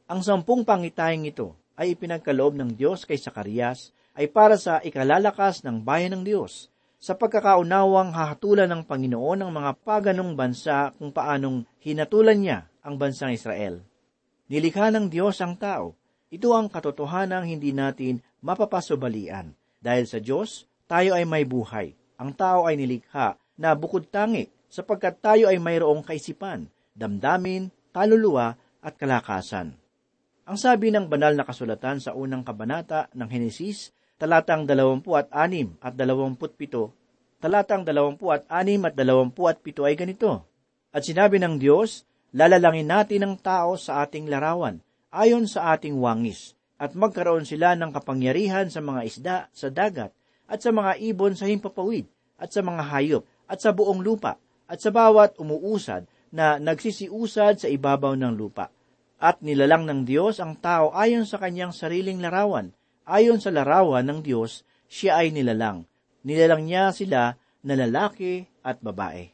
Ang 0.10 0.26
sampung 0.26 0.66
pangitayang 0.66 1.30
ito 1.30 1.54
ay 1.78 1.98
ipinagkaloob 1.98 2.58
ng 2.58 2.78
Diyos 2.78 3.06
kay 3.08 3.18
Sakarias 3.18 3.94
ay 4.14 4.30
para 4.30 4.58
sa 4.62 4.78
ikalalakas 4.82 5.66
ng 5.66 5.82
bayan 5.82 6.22
ng 6.22 6.24
Diyos, 6.24 6.70
sa 7.04 7.18
pagkakaunawang 7.20 8.16
hahatulan 8.16 8.72
ng 8.72 8.88
Panginoon 8.88 9.44
ng 9.44 9.52
mga 9.52 9.72
paganong 9.84 10.40
bansa 10.40 10.96
kung 10.96 11.12
paanong 11.12 11.68
hinatulan 11.84 12.40
niya 12.40 12.60
ang 12.80 12.96
bansang 12.96 13.36
Israel. 13.36 13.84
Nilikha 14.48 14.88
ng 14.94 15.12
Diyos 15.12 15.42
ang 15.44 15.60
tao. 15.60 16.00
Ito 16.32 16.56
ang 16.56 16.72
katotohanang 16.72 17.50
hindi 17.50 17.76
natin 17.76 18.24
mapapasubalian 18.40 19.52
dahil 19.84 20.08
sa 20.08 20.24
Diyos, 20.24 20.64
tayo 20.88 21.12
ay 21.12 21.28
may 21.28 21.44
buhay. 21.44 21.92
Ang 22.16 22.32
tao 22.40 22.64
ay 22.64 22.80
nilikha 22.80 23.36
na 23.60 23.76
bukod 23.76 24.08
tangi 24.08 24.48
sapagkat 24.72 25.20
tayo 25.20 25.52
ay 25.52 25.60
mayroong 25.60 26.08
kaisipan, 26.08 26.72
damdamin, 26.96 27.68
kaluluwa 27.92 28.56
at 28.80 28.96
kalakasan. 28.96 29.76
Ang 30.44 30.60
sabi 30.60 30.92
ng 30.92 31.08
banal 31.08 31.40
na 31.40 31.48
kasulatan 31.48 32.04
sa 32.04 32.12
unang 32.20 32.44
kabanata 32.44 33.08
ng 33.16 33.32
Henesis, 33.32 33.96
talatang 34.20 34.68
26 34.68 35.08
at 35.80 35.96
27, 35.96 36.92
talatang 37.40 37.88
26 37.88 38.20
at 38.84 38.94
27 39.00 39.88
ay 39.88 39.96
ganito. 39.96 40.44
At 40.92 41.08
sinabi 41.08 41.40
ng 41.40 41.64
Diyos, 41.64 42.04
lalalangin 42.36 42.92
natin 42.92 43.24
ang 43.24 43.36
tao 43.40 43.80
sa 43.80 44.04
ating 44.04 44.28
larawan, 44.28 44.84
ayon 45.16 45.48
sa 45.48 45.72
ating 45.80 45.96
wangis, 45.96 46.60
at 46.76 46.92
magkaroon 46.92 47.48
sila 47.48 47.80
ng 47.80 47.96
kapangyarihan 47.96 48.68
sa 48.68 48.84
mga 48.84 49.02
isda 49.08 49.38
sa 49.56 49.72
dagat 49.72 50.12
at 50.52 50.60
sa 50.60 50.76
mga 50.76 51.00
ibon 51.08 51.40
sa 51.40 51.48
himpapawid 51.48 52.04
at 52.36 52.52
sa 52.52 52.60
mga 52.60 52.84
hayop 52.92 53.24
at 53.48 53.64
sa 53.64 53.72
buong 53.72 54.04
lupa 54.04 54.36
at 54.68 54.84
sa 54.84 54.92
bawat 54.92 55.40
umuusad 55.40 56.04
na 56.36 56.60
nagsisiusad 56.60 57.64
sa 57.64 57.72
ibabaw 57.72 58.20
ng 58.20 58.36
lupa. 58.36 58.68
At 59.24 59.40
nilalang 59.40 59.88
ng 59.88 60.02
Diyos 60.04 60.44
ang 60.44 60.60
tao 60.60 60.92
ayon 60.92 61.24
sa 61.24 61.40
kanyang 61.40 61.72
sariling 61.72 62.20
larawan. 62.20 62.76
Ayon 63.08 63.40
sa 63.40 63.56
larawan 63.56 64.04
ng 64.04 64.20
Diyos, 64.20 64.68
siya 64.92 65.24
ay 65.24 65.32
nilalang. 65.32 65.88
Nilalang 66.28 66.68
niya 66.68 66.92
sila 66.92 67.40
na 67.64 67.74
lalaki 67.80 68.44
at 68.68 68.84
babae. 68.84 69.32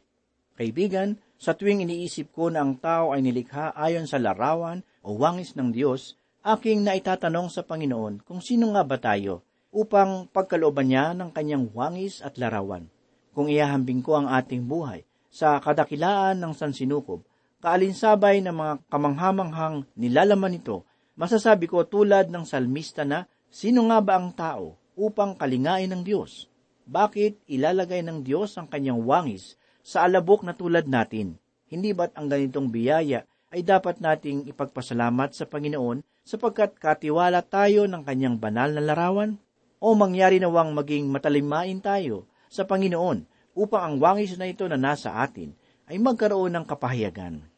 Kaibigan, 0.53 1.17
sa 1.41 1.57
tuwing 1.57 1.81
iniisip 1.81 2.29
ko 2.29 2.53
na 2.53 2.61
ang 2.61 2.77
tao 2.77 3.17
ay 3.17 3.25
nilikha 3.25 3.73
ayon 3.73 4.05
sa 4.05 4.21
larawan 4.21 4.85
o 5.01 5.17
wangis 5.17 5.57
ng 5.57 5.73
Diyos, 5.73 6.13
aking 6.45 6.85
naitatanong 6.85 7.49
sa 7.49 7.65
Panginoon 7.65 8.21
kung 8.21 8.45
sino 8.45 8.69
nga 8.77 8.85
ba 8.85 9.01
tayo 9.01 9.41
upang 9.73 10.29
pagkalooban 10.29 10.85
niya 10.93 11.17
ng 11.17 11.33
kanyang 11.33 11.65
wangis 11.73 12.21
at 12.21 12.37
larawan. 12.37 12.85
Kung 13.33 13.49
ihahambing 13.49 14.05
ko 14.05 14.21
ang 14.21 14.29
ating 14.29 14.69
buhay 14.69 15.01
sa 15.33 15.57
kadakilaan 15.57 16.37
ng 16.37 16.53
sansinukob, 16.53 17.25
kaalinsabay 17.59 18.39
ng 18.39 18.55
mga 18.55 18.73
kamanghamanghang 18.87 19.83
nilalaman 19.99 20.55
nito, 20.55 20.87
masasabi 21.19 21.67
ko 21.67 21.83
tulad 21.83 22.31
ng 22.31 22.47
salmista 22.47 23.03
na, 23.03 23.27
sino 23.51 23.83
nga 23.91 23.99
ba 23.99 24.15
ang 24.15 24.31
tao 24.31 24.79
upang 24.95 25.35
kalingain 25.35 25.91
ng 25.91 26.03
Diyos? 26.03 26.47
Bakit 26.89 27.45
ilalagay 27.51 28.01
ng 28.01 28.25
Diyos 28.25 28.55
ang 28.57 28.65
kanyang 28.65 29.03
wangis 29.03 29.59
sa 29.83 30.07
alabok 30.07 30.47
na 30.47 30.55
tulad 30.55 30.87
natin? 30.87 31.37
Hindi 31.69 31.93
ba't 31.93 32.17
ang 32.17 32.31
ganitong 32.31 32.71
biyaya 32.73 33.27
ay 33.53 33.61
dapat 33.61 34.01
nating 34.01 34.49
ipagpasalamat 34.49 35.35
sa 35.35 35.45
Panginoon 35.45 36.01
sapagkat 36.25 36.79
katiwala 36.79 37.45
tayo 37.45 37.85
ng 37.85 38.01
kanyang 38.01 38.41
banal 38.41 38.73
na 38.73 38.81
larawan? 38.81 39.37
O 39.79 39.95
mangyari 39.95 40.41
nawang 40.41 40.75
maging 40.75 41.07
matalimain 41.07 41.79
tayo 41.79 42.27
sa 42.49 42.65
Panginoon 42.65 43.23
upang 43.53 43.83
ang 43.83 43.95
wangis 44.01 44.33
na 44.39 44.49
ito 44.49 44.65
na 44.65 44.79
nasa 44.79 45.19
atin 45.21 45.53
ay 45.89 45.97
magkaroon 45.97 46.53
ng 46.53 46.65
kapahayagan. 46.69 47.48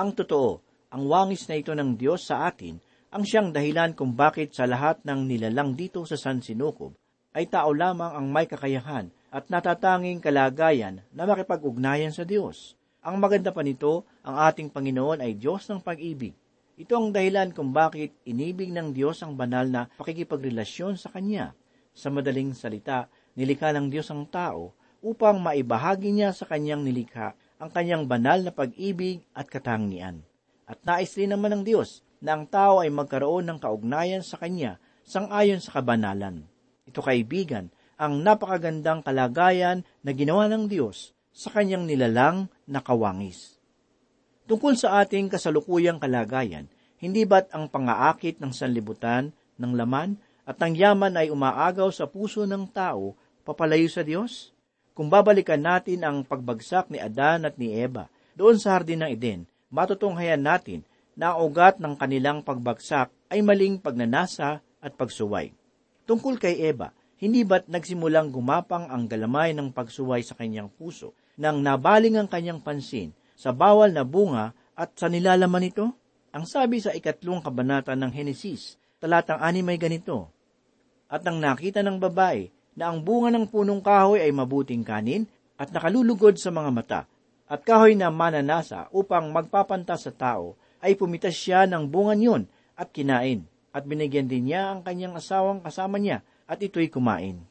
Ang 0.00 0.16
totoo, 0.16 0.64
ang 0.96 1.04
wangis 1.12 1.44
na 1.44 1.60
ito 1.60 1.76
ng 1.76 1.92
Diyos 2.00 2.24
sa 2.24 2.48
atin 2.48 2.80
ang 3.12 3.20
siyang 3.20 3.52
dahilan 3.52 3.92
kung 3.92 4.16
bakit 4.16 4.56
sa 4.56 4.64
lahat 4.64 5.04
ng 5.04 5.28
nilalang 5.28 5.76
dito 5.76 6.08
sa 6.08 6.16
San 6.16 6.40
Sinukob 6.40 6.96
ay 7.36 7.44
tao 7.52 7.68
lamang 7.76 8.16
ang 8.16 8.32
may 8.32 8.48
kakayahan 8.48 9.12
at 9.28 9.52
natatanging 9.52 10.24
kalagayan 10.24 11.04
na 11.12 11.28
makipag-ugnayan 11.28 12.16
sa 12.16 12.24
Diyos. 12.24 12.80
Ang 13.04 13.20
maganda 13.20 13.52
pa 13.52 13.60
nito, 13.60 14.08
ang 14.24 14.40
ating 14.48 14.72
Panginoon 14.72 15.20
ay 15.20 15.36
Diyos 15.36 15.68
ng 15.68 15.84
pag-ibig 15.84 16.32
ito 16.80 16.96
ang 16.96 17.12
dahilan 17.12 17.52
kung 17.52 17.76
bakit 17.76 18.16
inibig 18.24 18.72
ng 18.72 18.96
Diyos 18.96 19.20
ang 19.20 19.36
banal 19.36 19.68
na 19.68 19.84
pakikipagrelasyon 20.00 20.96
sa 20.96 21.12
Kanya. 21.12 21.52
Sa 21.92 22.08
madaling 22.08 22.56
salita, 22.56 23.04
nilikha 23.36 23.68
ng 23.76 23.92
Diyos 23.92 24.08
ang 24.08 24.24
tao 24.32 24.72
upang 25.04 25.44
maibahagi 25.44 26.08
niya 26.08 26.32
sa 26.32 26.48
Kanyang 26.48 26.80
nilikha 26.80 27.36
ang 27.60 27.68
Kanyang 27.68 28.08
banal 28.08 28.40
na 28.40 28.50
pag-ibig 28.50 29.20
at 29.36 29.46
katangian. 29.52 30.24
At 30.64 30.80
nais 30.88 31.12
rin 31.14 31.36
naman 31.36 31.60
ng 31.60 31.62
Diyos 31.68 32.00
na 32.24 32.34
ang 32.34 32.48
tao 32.48 32.80
ay 32.80 32.88
magkaroon 32.88 33.44
ng 33.52 33.58
kaugnayan 33.60 34.24
sa 34.24 34.40
Kanya 34.40 34.80
sangayon 35.04 35.60
sa 35.60 35.76
kabanalan. 35.78 36.48
Ito 36.88 37.04
kaibigan, 37.04 37.68
ang 38.00 38.24
napakagandang 38.24 39.04
kalagayan 39.04 39.84
na 40.00 40.10
ginawa 40.16 40.48
ng 40.48 40.72
Diyos 40.72 41.12
sa 41.36 41.52
Kanyang 41.52 41.84
nilalang 41.84 42.48
na 42.64 42.80
kawangis. 42.80 43.60
Tungkol 44.48 44.74
sa 44.74 45.04
ating 45.04 45.28
kasalukuyang 45.28 46.00
kalagayan, 46.00 46.66
hindi 46.96 47.28
ba't 47.28 47.52
ang 47.52 47.68
pangaakit 47.68 48.40
ng 48.40 48.50
sanlibutan, 48.56 49.36
ng 49.60 49.72
laman, 49.76 50.16
at 50.48 50.56
ng 50.58 50.74
yaman 50.74 51.14
ay 51.14 51.28
umaagaw 51.28 51.92
sa 51.92 52.08
puso 52.08 52.48
ng 52.48 52.66
tao 52.72 53.14
papalayo 53.44 53.86
sa 53.86 54.00
Diyos? 54.00 54.50
Kung 54.92 55.06
babalikan 55.06 55.62
natin 55.62 56.02
ang 56.02 56.26
pagbagsak 56.26 56.90
ni 56.90 56.98
Adan 56.98 57.46
at 57.46 57.54
ni 57.56 57.72
Eva 57.72 58.10
doon 58.34 58.58
sa 58.58 58.74
hardin 58.74 59.06
ng 59.06 59.10
Eden, 59.14 59.40
matutunghayan 59.70 60.42
natin 60.42 60.82
na 61.14 61.34
ang 61.34 61.46
ugat 61.46 61.78
ng 61.78 61.94
kanilang 61.94 62.42
pagbagsak 62.42 63.12
ay 63.30 63.40
maling 63.44 63.78
pagnanasa 63.78 64.58
at 64.82 64.92
pagsuway. 64.98 65.54
Tungkol 66.08 66.40
kay 66.40 66.58
Eva, 66.66 66.90
Hindi 67.20 67.44
ba't 67.44 67.68
nagsimulang 67.68 68.32
gumapang 68.32 68.88
ang 68.88 69.04
galamay 69.04 69.52
ng 69.52 69.76
pagsuway 69.76 70.24
sa 70.24 70.32
kanyang 70.32 70.72
puso 70.72 71.12
nang 71.36 71.60
nabaling 71.60 72.16
ang 72.16 72.24
kanyang 72.24 72.64
pansin 72.64 73.12
sa 73.36 73.52
bawal 73.52 73.92
na 73.92 74.08
bunga 74.08 74.56
at 74.72 74.96
sa 74.96 75.12
nilalaman 75.12 75.68
nito? 75.68 75.92
Ang 76.32 76.48
sabi 76.48 76.80
sa 76.80 76.96
ikatlong 76.96 77.44
kabanata 77.44 77.92
ng 77.92 78.08
Henesis, 78.08 78.80
talatang 78.96 79.36
ani 79.36 79.60
may 79.60 79.76
ganito, 79.76 80.32
At 81.12 81.20
nang 81.20 81.36
nakita 81.44 81.84
ng 81.84 82.00
babae 82.00 82.48
na 82.80 82.88
ang 82.88 83.04
bunga 83.04 83.28
ng 83.28 83.44
punong 83.44 83.84
kahoy 83.84 84.24
ay 84.24 84.32
mabuting 84.32 84.80
kanin 84.80 85.28
at 85.60 85.68
nakalulugod 85.68 86.40
sa 86.40 86.48
mga 86.48 86.70
mata, 86.72 87.00
at 87.44 87.60
kahoy 87.60 87.92
na 87.92 88.08
mananasa 88.08 88.88
upang 88.88 89.28
magpapanta 89.28 90.00
sa 90.00 90.08
tao, 90.08 90.56
ay 90.80 90.96
pumitas 90.96 91.36
siya 91.36 91.68
ng 91.68 91.84
bunga 91.84 92.16
niyon 92.16 92.48
at 92.72 92.88
kinain, 92.88 93.44
at 93.68 93.84
binigyan 93.84 94.24
din 94.24 94.48
niya 94.48 94.72
ang 94.72 94.80
kanyang 94.80 95.12
asawang 95.12 95.60
kasama 95.60 96.00
niya, 96.00 96.24
at 96.48 96.56
ito'y 96.56 96.88
kumain. 96.88 97.44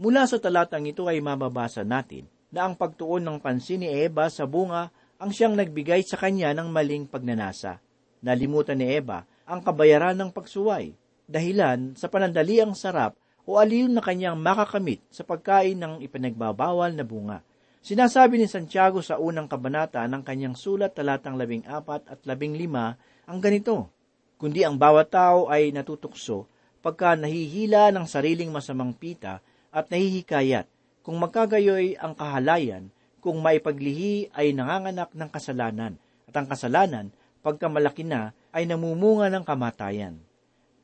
Mula 0.00 0.24
sa 0.24 0.40
talatang 0.40 0.88
ito 0.88 1.04
ay 1.04 1.20
mababasa 1.20 1.84
natin 1.84 2.24
na 2.48 2.64
ang 2.64 2.72
pagtuon 2.72 3.20
ng 3.20 3.44
pansin 3.44 3.84
ni 3.84 3.92
Eva 3.92 4.32
sa 4.32 4.48
bunga 4.48 4.88
ang 5.20 5.28
siyang 5.28 5.60
nagbigay 5.60 6.00
sa 6.08 6.16
kanya 6.16 6.56
ng 6.56 6.72
maling 6.72 7.04
pagnanasa. 7.04 7.84
Nalimutan 8.24 8.80
ni 8.80 8.88
Eva 8.88 9.28
ang 9.44 9.60
kabayaran 9.60 10.16
ng 10.16 10.32
pagsuway, 10.32 10.96
dahilan 11.28 11.92
sa 12.00 12.08
panandaliang 12.08 12.72
sarap 12.72 13.12
o 13.44 13.60
aliw 13.60 13.88
na 13.92 14.00
kanyang 14.00 14.40
makakamit 14.40 15.04
sa 15.12 15.24
pagkain 15.24 15.76
ng 15.76 16.00
ipinagbabawal 16.04 16.92
na 16.96 17.04
bunga. 17.04 17.38
Sinasabi 17.84 18.40
ni 18.40 18.48
Santiago 18.48 19.04
sa 19.04 19.20
unang 19.20 19.44
kabanata 19.44 20.00
ng 20.08 20.24
kanyang 20.24 20.56
sulat 20.56 20.96
talatang 20.96 21.36
labing 21.36 21.68
apat 21.68 22.08
at 22.08 22.24
labing 22.24 22.56
lima 22.56 22.96
ang 23.28 23.40
ganito, 23.44 23.92
Kundi 24.34 24.66
ang 24.66 24.76
bawat 24.76 25.14
tao 25.14 25.46
ay 25.48 25.70
natutukso 25.70 26.50
pagka 26.84 27.16
nahihila 27.16 27.88
ng 27.96 28.04
sariling 28.04 28.52
masamang 28.52 28.92
pita 28.92 29.40
at 29.72 29.88
nahihikayat, 29.88 30.68
kung 31.00 31.16
magkagayoy 31.16 31.96
ang 31.96 32.12
kahalayan, 32.12 32.92
kung 33.24 33.40
maipaglihi 33.40 34.28
ay 34.36 34.52
nanganganak 34.52 35.08
ng 35.16 35.30
kasalanan, 35.32 35.96
at 36.28 36.34
ang 36.36 36.44
kasalanan, 36.44 37.08
pagka 37.40 37.72
malaki 37.72 38.04
na, 38.04 38.36
ay 38.52 38.68
namumunga 38.68 39.32
ng 39.32 39.44
kamatayan. 39.48 40.20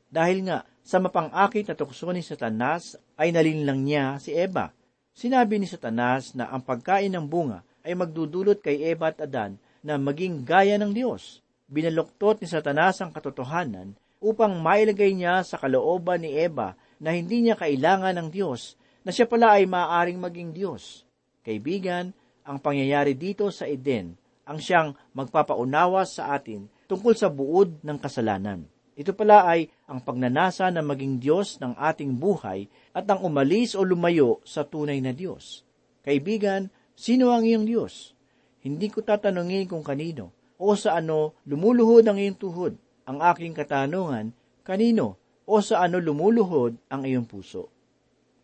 Dahil 0.09 0.49
nga, 0.49 0.65
sa 0.81 0.97
mapangakit 0.97 1.69
na 1.69 1.75
tukso 1.77 2.09
ni 2.09 2.25
Satanas 2.25 2.97
ay 3.15 3.29
nalinlang 3.29 3.81
niya 3.81 4.17
si 4.17 4.33
Eva. 4.33 4.73
Sinabi 5.13 5.61
ni 5.61 5.67
Satanas 5.69 6.33
na 6.33 6.49
ang 6.49 6.63
pagkain 6.65 7.13
ng 7.13 7.25
bunga 7.25 7.61
ay 7.85 7.93
magdudulot 7.97 8.61
kay 8.61 8.81
Eva 8.89 9.13
at 9.13 9.21
Adan 9.21 9.57
na 9.81 9.97
maging 9.97 10.45
gaya 10.45 10.77
ng 10.77 10.93
Diyos. 10.93 11.41
Binaluktot 11.71 12.41
ni 12.41 12.47
Satanas 12.49 13.01
ang 13.01 13.13
katotohanan 13.13 13.97
upang 14.21 14.61
mailagay 14.61 15.17
niya 15.17 15.41
sa 15.41 15.57
kalooban 15.57 16.21
ni 16.21 16.37
Eva 16.37 16.77
na 17.01 17.17
hindi 17.17 17.41
niya 17.41 17.57
kailangan 17.57 18.13
ng 18.21 18.29
Diyos, 18.29 18.77
na 19.01 19.09
siya 19.09 19.25
pala 19.25 19.57
ay 19.57 19.65
maaaring 19.65 20.21
maging 20.21 20.53
Diyos. 20.53 21.09
Kaibigan, 21.41 22.13
ang 22.45 22.61
pangyayari 22.61 23.17
dito 23.17 23.49
sa 23.49 23.65
Eden 23.65 24.13
ang 24.45 24.61
siyang 24.61 24.93
magpapaunawa 25.17 26.05
sa 26.05 26.33
atin 26.37 26.69
tungkol 26.85 27.13
sa 27.17 27.29
buod 27.31 27.81
ng 27.81 27.97
kasalanan. 27.97 28.67
Ito 29.01 29.17
pala 29.17 29.49
ay 29.49 29.65
ang 29.89 30.05
pagnanasa 30.05 30.69
na 30.69 30.85
maging 30.85 31.17
Diyos 31.17 31.57
ng 31.57 31.73
ating 31.73 32.21
buhay 32.21 32.69
at 32.93 33.09
ang 33.09 33.25
umalis 33.25 33.73
o 33.73 33.81
lumayo 33.81 34.37
sa 34.45 34.61
tunay 34.61 35.01
na 35.01 35.09
Diyos. 35.09 35.65
Kaibigan, 36.05 36.69
sino 36.93 37.33
ang 37.33 37.41
iyong 37.41 37.65
Diyos? 37.65 38.13
Hindi 38.61 38.93
ko 38.93 39.01
tatanungin 39.01 39.65
kung 39.65 39.81
kanino 39.81 40.29
o 40.61 40.77
sa 40.77 41.01
ano 41.01 41.33
lumuluhod 41.49 42.05
ang 42.05 42.21
iyong 42.21 42.37
tuhod. 42.37 42.77
Ang 43.09 43.25
aking 43.25 43.57
katanungan, 43.57 44.29
kanino 44.61 45.17
o 45.49 45.57
sa 45.65 45.81
ano 45.81 45.97
lumuluhod 45.97 46.77
ang 46.93 47.01
iyong 47.01 47.25
puso. 47.25 47.73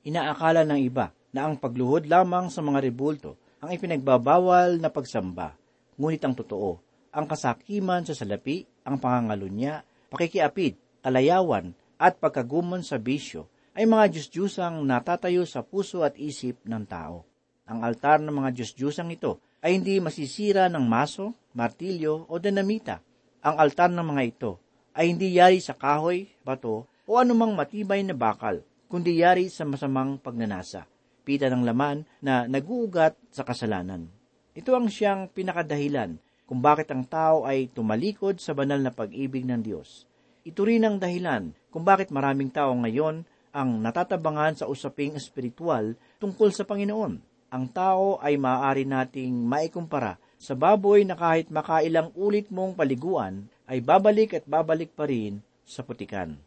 Inaakala 0.09 0.65
ng 0.65 0.81
iba 0.81 1.13
na 1.37 1.45
ang 1.45 1.61
pagluhod 1.61 2.09
lamang 2.09 2.49
sa 2.49 2.65
mga 2.65 2.81
rebulto 2.81 3.37
ang 3.61 3.69
ipinagbabawal 3.77 4.81
na 4.81 4.89
pagsamba. 4.89 5.53
Ngunit 6.01 6.21
ang 6.25 6.33
totoo, 6.33 6.81
ang 7.13 7.29
kasakiman 7.29 8.09
sa 8.09 8.17
salapi, 8.17 8.65
ang 8.85 8.97
pangangalunya, 8.97 9.85
pakikiapid, 10.09 10.75
kalayawan, 11.03 11.71
at 11.97 12.21
pagkagumon 12.21 12.85
sa 12.85 13.01
bisyo 13.01 13.49
ay 13.77 13.85
mga 13.85 14.09
Diyos-Diyusang 14.13 14.81
natatayo 14.85 15.45
sa 15.45 15.61
puso 15.61 16.01
at 16.01 16.17
isip 16.17 16.57
ng 16.65 16.85
tao. 16.85 17.25
Ang 17.69 17.85
altar 17.85 18.21
ng 18.21 18.33
mga 18.33 18.49
Diyos-Diyusang 18.53 19.09
ito 19.13 19.37
ay 19.61 19.77
hindi 19.77 19.97
masisira 20.01 20.69
ng 20.69 20.85
maso, 20.85 21.33
martilyo 21.53 22.25
o 22.29 22.37
dinamita. 22.37 23.01
Ang 23.41 23.55
altar 23.57 23.89
ng 23.93 24.05
mga 24.05 24.23
ito 24.25 24.51
ay 24.97 25.13
hindi 25.13 25.37
yari 25.37 25.61
sa 25.61 25.77
kahoy, 25.77 26.25
bato 26.41 26.89
o 27.05 27.11
anumang 27.21 27.53
matibay 27.53 28.01
na 28.01 28.17
bakal, 28.17 28.65
kundi 28.89 29.21
yari 29.21 29.51
sa 29.51 29.67
masamang 29.67 30.17
pagnanasa, 30.17 30.89
pita 31.21 31.51
ng 31.51 31.63
laman 31.65 32.07
na 32.23 32.49
naguugat 32.49 33.13
sa 33.29 33.45
kasalanan. 33.45 34.09
Ito 34.57 34.73
ang 34.73 34.89
siyang 34.89 35.29
pinakadahilan 35.29 36.17
kung 36.47 36.63
bakit 36.63 36.87
ang 36.95 37.03
tao 37.03 37.43
ay 37.43 37.67
tumalikod 37.67 38.39
sa 38.39 38.55
banal 38.55 38.79
na 38.79 38.95
pag-ibig 38.95 39.43
ng 39.43 39.59
Diyos. 39.59 40.07
Ito 40.47 40.63
rin 40.63 40.87
ang 40.87 40.95
dahilan 40.95 41.51
kung 41.67 41.83
bakit 41.83 42.07
maraming 42.07 42.47
tao 42.47 42.71
ngayon 42.71 43.27
ang 43.51 43.69
natatabangan 43.83 44.63
sa 44.63 44.65
usaping 44.71 45.19
espiritual 45.19 45.99
tungkol 46.23 46.55
sa 46.55 46.63
Panginoon. 46.63 47.19
Ang 47.51 47.65
tao 47.75 48.15
ay 48.23 48.39
maaari 48.39 48.87
nating 48.87 49.43
maikumpara 49.43 50.15
sa 50.39 50.55
baboy 50.55 51.03
na 51.03 51.19
kahit 51.19 51.51
makailang 51.51 52.15
ulit 52.15 52.47
mong 52.47 52.79
paliguan 52.79 53.51
ay 53.67 53.83
babalik 53.83 54.39
at 54.39 54.47
babalik 54.47 54.95
pa 54.95 55.03
rin 55.03 55.43
sa 55.67 55.83
putikan. 55.83 56.39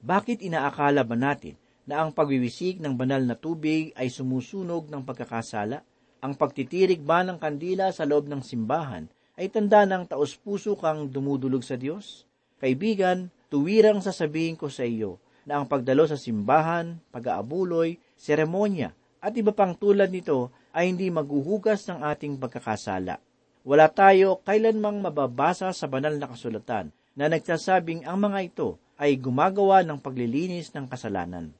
Bakit 0.00 0.40
inaakala 0.40 1.04
ba 1.04 1.16
natin 1.16 1.60
na 1.84 2.00
ang 2.00 2.12
pagwiwisik 2.12 2.80
ng 2.80 2.96
banal 2.96 3.20
na 3.20 3.36
tubig 3.36 3.92
ay 4.00 4.08
sumusunog 4.08 4.88
ng 4.88 5.02
pagkakasala? 5.04 5.84
Ang 6.24 6.32
pagtitirig 6.40 7.04
ba 7.04 7.20
ng 7.20 7.36
kandila 7.36 7.92
sa 7.92 8.08
loob 8.08 8.28
ng 8.32 8.40
simbahan 8.40 9.04
ay 9.36 9.52
tanda 9.52 9.84
ng 9.84 10.08
taos-puso 10.08 10.80
kang 10.80 11.12
dumudulog 11.12 11.60
sa 11.60 11.76
Diyos? 11.76 12.24
Kaibigan, 12.56 13.28
tuwirang 13.52 14.00
sasabihin 14.00 14.56
ko 14.56 14.72
sa 14.72 14.88
iyo 14.88 15.20
na 15.44 15.60
ang 15.60 15.68
pagdalo 15.68 16.08
sa 16.08 16.16
simbahan, 16.16 16.96
pag-aabuloy, 17.12 18.00
seremonya, 18.16 18.96
at 19.20 19.36
iba 19.36 19.52
pang 19.52 19.76
tulad 19.76 20.08
nito 20.08 20.50
ay 20.72 20.88
hindi 20.88 21.12
maghuhugas 21.12 21.84
ng 21.86 22.00
ating 22.00 22.40
pagkakasala. 22.40 23.20
Wala 23.66 23.86
tayo 23.92 24.40
kailanmang 24.40 25.04
mababasa 25.04 25.68
sa 25.76 25.86
banal 25.86 26.16
na 26.16 26.32
kasulatan 26.32 26.88
na 27.12 27.28
nagsasabing 27.28 28.08
ang 28.08 28.24
mga 28.24 28.40
ito 28.40 28.80
ay 28.96 29.20
gumagawa 29.20 29.84
ng 29.84 30.00
paglilinis 30.00 30.72
ng 30.72 30.88
kasalanan. 30.88 31.52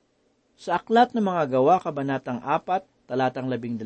Sa 0.57 0.81
aklat 0.81 1.12
ng 1.12 1.21
mga 1.21 1.61
gawa 1.61 1.77
kabanatang 1.77 2.41
4, 2.41 2.89
talatang 3.05 3.53
12, 3.53 3.85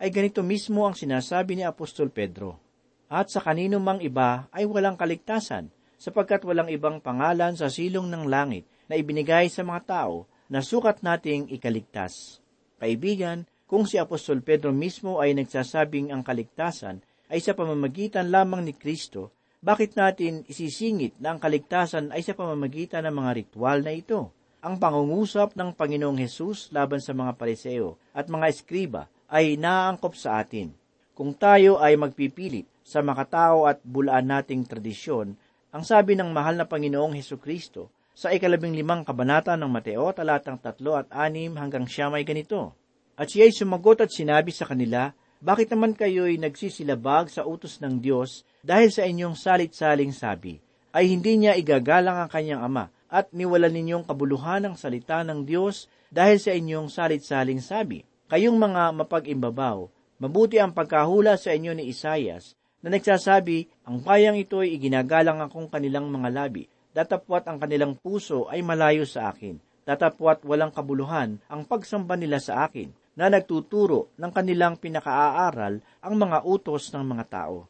ay 0.00 0.08
ganito 0.08 0.40
mismo 0.40 0.88
ang 0.88 0.96
sinasabi 0.96 1.60
ni 1.60 1.68
Apostol 1.68 2.08
Pedro 2.08 2.67
at 3.08 3.32
sa 3.32 3.40
kanino 3.40 3.80
mang 3.80 4.04
iba 4.04 4.46
ay 4.52 4.68
walang 4.68 5.00
kaligtasan, 5.00 5.72
sapagkat 5.96 6.44
walang 6.44 6.68
ibang 6.68 7.00
pangalan 7.00 7.56
sa 7.56 7.72
silong 7.72 8.06
ng 8.06 8.28
langit 8.28 8.68
na 8.86 8.94
ibinigay 9.00 9.48
sa 9.48 9.64
mga 9.64 9.80
tao 9.84 10.28
na 10.48 10.60
sukat 10.60 11.00
nating 11.00 11.48
ikaligtas. 11.52 12.40
Kaibigan, 12.78 13.48
kung 13.68 13.84
si 13.84 14.00
Apostol 14.00 14.40
Pedro 14.40 14.72
mismo 14.72 15.20
ay 15.20 15.36
nagsasabing 15.36 16.08
ang 16.08 16.24
kaligtasan 16.24 17.04
ay 17.28 17.44
sa 17.44 17.52
pamamagitan 17.52 18.32
lamang 18.32 18.64
ni 18.64 18.72
Kristo, 18.72 19.36
bakit 19.58 19.98
natin 19.98 20.46
isisingit 20.46 21.18
na 21.18 21.34
ang 21.34 21.42
kaligtasan 21.42 22.14
ay 22.14 22.22
sa 22.22 22.32
pamamagitan 22.32 23.04
ng 23.04 23.12
mga 23.12 23.30
ritual 23.42 23.82
na 23.82 23.92
ito? 23.92 24.30
Ang 24.62 24.78
pangungusap 24.78 25.58
ng 25.58 25.74
Panginoong 25.74 26.18
Hesus 26.18 26.70
laban 26.70 27.02
sa 27.02 27.12
mga 27.12 27.34
pariseo 27.34 27.98
at 28.14 28.30
mga 28.30 28.46
eskriba 28.48 29.10
ay 29.26 29.58
naangkop 29.58 30.14
sa 30.14 30.40
atin. 30.40 30.72
Kung 31.12 31.34
tayo 31.34 31.82
ay 31.82 31.98
magpipilit 31.98 32.70
sa 32.88 33.04
makatao 33.04 33.68
at 33.68 33.84
bulaan 33.84 34.32
nating 34.32 34.64
tradisyon, 34.64 35.36
ang 35.68 35.84
sabi 35.84 36.16
ng 36.16 36.32
mahal 36.32 36.56
na 36.56 36.64
Panginoong 36.64 37.12
Heso 37.12 37.36
Kristo 37.36 37.92
sa 38.16 38.32
ikalabing 38.32 38.72
limang 38.72 39.04
kabanata 39.04 39.52
ng 39.60 39.68
Mateo 39.68 40.08
talatang 40.16 40.56
tatlo 40.56 40.96
at 40.96 41.12
anim 41.12 41.52
hanggang 41.60 41.84
siya 41.84 42.08
may 42.08 42.24
ganito. 42.24 42.72
At 43.20 43.28
siya 43.28 43.44
ay 43.44 43.52
sumagot 43.52 44.00
at 44.00 44.08
sinabi 44.08 44.56
sa 44.56 44.64
kanila, 44.64 45.12
Bakit 45.38 45.76
naman 45.76 45.92
kayo'y 45.92 46.40
nagsisilabag 46.40 47.28
sa 47.28 47.44
utos 47.44 47.76
ng 47.78 48.00
Diyos 48.00 48.48
dahil 48.64 48.88
sa 48.88 49.04
inyong 49.04 49.36
salit-saling 49.36 50.10
sabi, 50.10 50.58
ay 50.90 51.12
hindi 51.12 51.38
niya 51.38 51.54
igagalang 51.54 52.24
ang 52.24 52.30
kanyang 52.32 52.64
ama 52.64 52.90
at 53.06 53.30
niwalan 53.30 53.70
ninyong 53.70 54.08
kabuluhan 54.08 54.64
ng 54.66 54.74
salita 54.74 55.22
ng 55.22 55.44
Diyos 55.44 55.86
dahil 56.08 56.40
sa 56.40 56.56
inyong 56.56 56.88
salit-saling 56.90 57.60
sabi. 57.60 58.02
Kayong 58.32 58.58
mga 58.58 58.96
mapag-imbabaw, 58.98 59.86
mabuti 60.18 60.58
ang 60.58 60.74
pagkahula 60.74 61.38
sa 61.38 61.54
inyo 61.54 61.70
ni 61.76 61.92
Isayas 61.92 62.57
na 62.82 62.94
nagsasabi, 62.94 63.66
ang 63.86 64.02
bayang 64.02 64.38
ito 64.38 64.62
ay 64.62 64.78
iginagalang 64.78 65.42
akong 65.42 65.66
kanilang 65.66 66.06
mga 66.08 66.28
labi, 66.30 66.70
datapwat 66.94 67.46
ang 67.50 67.58
kanilang 67.58 67.98
puso 67.98 68.46
ay 68.50 68.62
malayo 68.62 69.02
sa 69.02 69.34
akin, 69.34 69.58
datapwat 69.82 70.46
walang 70.46 70.70
kabuluhan 70.70 71.42
ang 71.50 71.62
pagsamba 71.66 72.14
nila 72.14 72.38
sa 72.38 72.66
akin, 72.66 72.90
na 73.18 73.26
nagtuturo 73.26 74.14
ng 74.14 74.30
kanilang 74.30 74.78
pinakaaaral 74.78 75.82
ang 75.82 76.14
mga 76.14 76.46
utos 76.46 76.94
ng 76.94 77.02
mga 77.02 77.24
tao. 77.26 77.66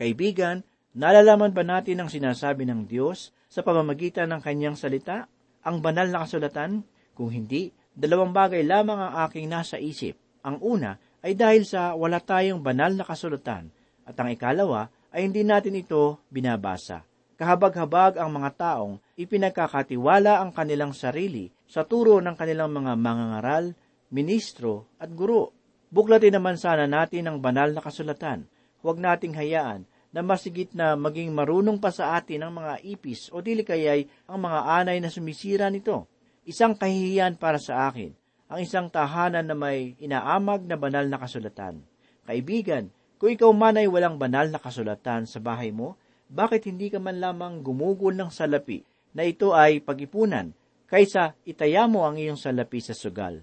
Kaibigan, 0.00 0.64
nalalaman 0.96 1.52
ba 1.52 1.60
natin 1.60 2.00
ang 2.00 2.08
sinasabi 2.08 2.64
ng 2.64 2.88
Diyos 2.88 3.36
sa 3.52 3.60
pamamagitan 3.60 4.32
ng 4.32 4.40
kanyang 4.40 4.80
salita, 4.80 5.28
ang 5.60 5.84
banal 5.84 6.08
na 6.08 6.24
kasulatan? 6.24 6.88
Kung 7.12 7.28
hindi, 7.28 7.68
dalawang 7.92 8.32
bagay 8.32 8.64
lamang 8.64 8.96
ang 8.96 9.12
aking 9.28 9.44
nasa 9.52 9.76
isip. 9.76 10.16
Ang 10.40 10.56
una 10.64 10.96
ay 11.20 11.36
dahil 11.36 11.68
sa 11.68 11.92
wala 11.92 12.22
tayong 12.22 12.64
banal 12.64 12.96
na 12.96 13.04
kasulatan, 13.04 13.68
at 14.08 14.16
ang 14.16 14.32
ikalawa 14.32 14.88
ay 15.12 15.28
hindi 15.28 15.44
natin 15.44 15.76
ito 15.76 16.24
binabasa. 16.32 17.04
Kahabag-habag 17.38 18.18
ang 18.18 18.34
mga 18.34 18.50
taong 18.56 18.98
ipinagkakatiwala 19.14 20.40
ang 20.40 20.50
kanilang 20.50 20.96
sarili 20.96 21.52
sa 21.68 21.84
turo 21.84 22.18
ng 22.18 22.34
kanilang 22.34 22.72
mga 22.72 22.96
mangangaral, 22.96 23.76
ministro 24.10 24.88
at 24.96 25.12
guro. 25.12 25.52
Buklatin 25.92 26.34
naman 26.34 26.56
sana 26.56 26.88
natin 26.88 27.28
ang 27.28 27.38
banal 27.38 27.70
na 27.70 27.84
kasulatan. 27.84 28.48
Huwag 28.82 28.98
nating 28.98 29.36
hayaan 29.36 29.86
na 30.08 30.24
masigit 30.24 30.72
na 30.72 30.96
maging 30.96 31.30
marunong 31.30 31.76
pa 31.78 31.92
sa 31.92 32.16
atin 32.16 32.42
ang 32.42 32.58
mga 32.58 32.80
ipis 32.82 33.28
o 33.30 33.44
dili 33.44 33.62
kayay 33.62 34.08
ang 34.26 34.40
mga 34.40 34.60
anay 34.82 34.98
na 34.98 35.12
sumisira 35.12 35.68
nito. 35.68 36.08
Isang 36.48 36.74
kahihiyan 36.74 37.36
para 37.36 37.60
sa 37.60 37.92
akin, 37.92 38.16
ang 38.48 38.58
isang 38.64 38.88
tahanan 38.88 39.44
na 39.44 39.52
may 39.52 39.92
inaamag 40.00 40.64
na 40.64 40.80
banal 40.80 41.04
na 41.04 41.20
kasulatan. 41.20 41.84
Kaibigan, 42.24 42.88
kung 43.18 43.34
ikaw 43.34 43.50
man 43.50 43.74
ay 43.74 43.90
walang 43.90 44.14
banal 44.14 44.46
na 44.46 44.62
kasulatan 44.62 45.26
sa 45.26 45.42
bahay 45.42 45.74
mo, 45.74 45.98
bakit 46.30 46.70
hindi 46.70 46.86
ka 46.86 47.02
man 47.02 47.18
lamang 47.18 47.66
gumugol 47.66 48.14
ng 48.14 48.30
salapi 48.30 48.86
na 49.12 49.26
ito 49.26 49.58
ay 49.58 49.82
pag-ipunan 49.82 50.54
kaysa 50.86 51.34
itaya 51.42 51.90
mo 51.90 52.06
ang 52.06 52.14
iyong 52.14 52.38
salapi 52.38 52.78
sa 52.78 52.94
sugal? 52.94 53.42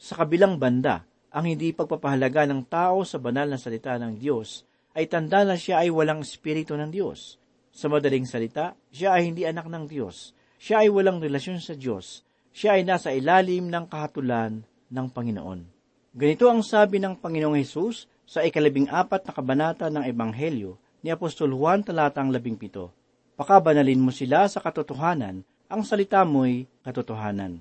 Sa 0.00 0.16
kabilang 0.16 0.56
banda, 0.56 1.04
ang 1.30 1.44
hindi 1.44 1.70
pagpapahalaga 1.76 2.48
ng 2.48 2.64
tao 2.66 3.04
sa 3.04 3.20
banal 3.20 3.46
na 3.52 3.60
salita 3.60 3.94
ng 4.00 4.16
Diyos 4.16 4.64
ay 4.96 5.06
tanda 5.06 5.44
na 5.44 5.54
siya 5.54 5.84
ay 5.84 5.92
walang 5.92 6.24
espiritu 6.24 6.74
ng 6.74 6.90
Diyos. 6.90 7.38
Sa 7.70 7.86
madaling 7.86 8.26
salita, 8.26 8.74
siya 8.90 9.14
ay 9.14 9.30
hindi 9.30 9.46
anak 9.46 9.70
ng 9.70 9.86
Diyos. 9.86 10.34
Siya 10.58 10.82
ay 10.82 10.90
walang 10.90 11.22
relasyon 11.22 11.62
sa 11.62 11.78
Diyos. 11.78 12.26
Siya 12.50 12.80
ay 12.80 12.82
nasa 12.82 13.14
ilalim 13.14 13.70
ng 13.70 13.86
kahatulan 13.86 14.66
ng 14.90 15.06
Panginoon. 15.14 15.60
Ganito 16.10 16.50
ang 16.50 16.66
sabi 16.66 16.98
ng 16.98 17.14
Panginoong 17.22 17.54
Hesus 17.54 18.10
sa 18.30 18.46
ikalabing 18.46 18.86
apat 18.86 19.26
na 19.26 19.34
kabanata 19.34 19.90
ng 19.90 20.06
Ebanghelyo 20.06 20.78
ni 21.02 21.10
Apostol 21.10 21.50
Juan 21.50 21.82
talatang 21.82 22.30
labing 22.30 22.54
pito. 22.54 22.94
Pakabanalin 23.34 23.98
mo 23.98 24.14
sila 24.14 24.46
sa 24.46 24.62
katotohanan, 24.62 25.42
ang 25.66 25.82
salita 25.82 26.22
mo'y 26.22 26.70
katotohanan. 26.86 27.58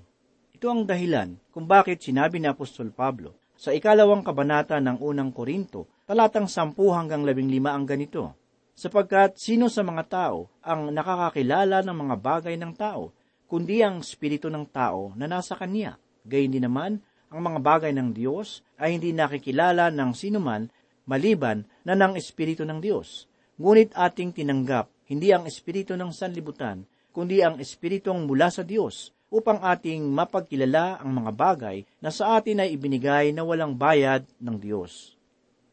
Ito 0.53 0.69
ang 0.69 0.86
dahilan 0.86 1.41
kung 1.49 1.65
bakit 1.65 2.05
sinabi 2.05 2.38
ni 2.38 2.45
Apostol 2.45 2.93
Pablo 2.93 3.34
sa 3.58 3.73
ikalawang 3.73 4.21
kabanata 4.21 4.77
ng 4.77 5.01
unang 5.01 5.34
Korinto, 5.34 5.89
talatang 6.05 6.45
sampu 6.45 6.93
hanggang 6.93 7.25
labing 7.25 7.49
lima 7.49 7.73
ang 7.73 7.89
ganito. 7.89 8.38
Sapagkat 8.77 9.41
sino 9.41 9.73
sa 9.73 9.82
mga 9.82 10.05
tao 10.05 10.53
ang 10.62 10.93
nakakakilala 10.93 11.82
ng 11.82 11.97
mga 11.97 12.15
bagay 12.21 12.55
ng 12.62 12.77
tao, 12.77 13.10
kundi 13.49 13.82
ang 13.82 14.05
spirito 14.05 14.53
ng 14.53 14.69
tao 14.69 15.17
na 15.17 15.25
nasa 15.25 15.58
kanya. 15.58 15.97
Gayun 16.29 16.53
din 16.53 16.62
naman, 16.69 17.01
ang 17.30 17.42
mga 17.46 17.60
bagay 17.62 17.92
ng 17.94 18.13
Diyos 18.13 18.65
ay 18.82 18.98
hindi 18.98 19.13
nakikilala 19.13 19.94
ng 19.94 20.12
sinuman 20.13 20.70
maliban 21.06 21.65
na 21.86 21.98
ng 21.98 22.18
Espiritu 22.18 22.65
ng 22.65 22.82
Diyos. 22.82 23.30
Ngunit 23.58 23.94
ating 23.98 24.34
tinanggap 24.34 24.89
hindi 25.10 25.34
ang 25.34 25.50
Espiritu 25.50 25.98
ng 25.98 26.13
sanlibutan, 26.13 26.86
kundi 27.10 27.42
ang 27.42 27.58
Espiritong 27.58 28.30
mula 28.30 28.54
sa 28.54 28.62
Diyos, 28.62 29.10
upang 29.34 29.58
ating 29.58 30.06
mapagkilala 30.06 31.02
ang 31.02 31.10
mga 31.18 31.32
bagay 31.34 31.78
na 31.98 32.13
sa 32.13 32.38
atin 32.38 32.62
ay 32.62 32.78
ibinigay 32.78 33.34
na 33.34 33.42
walang 33.42 33.74
bayad 33.74 34.22
ng 34.38 34.58
Diyos. 34.62 35.18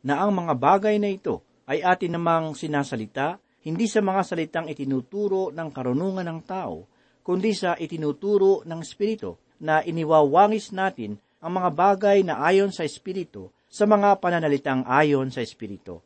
Na 0.00 0.24
ang 0.24 0.32
mga 0.32 0.56
bagay 0.56 0.96
na 0.96 1.12
ito 1.12 1.44
ay 1.68 1.84
atin 1.84 2.16
namang 2.16 2.56
sinasalita, 2.56 3.36
hindi 3.68 3.84
sa 3.84 4.00
mga 4.00 4.22
salitang 4.24 4.66
itinuturo 4.72 5.52
ng 5.52 5.68
karunungan 5.68 6.24
ng 6.24 6.40
tao, 6.48 6.88
kundi 7.20 7.52
sa 7.52 7.76
itinuturo 7.76 8.64
ng 8.64 8.80
Espiritu 8.80 9.36
na 9.60 9.84
iniwawangis 9.84 10.72
natin 10.72 11.20
ang 11.40 11.52
mga 11.52 11.70
bagay 11.72 12.18
na 12.24 12.40
ayon 12.40 12.72
sa 12.72 12.82
Espiritu 12.82 13.52
sa 13.66 13.84
mga 13.84 14.16
pananalitang 14.22 14.86
ayon 14.88 15.28
sa 15.28 15.44
Espiritu. 15.44 16.00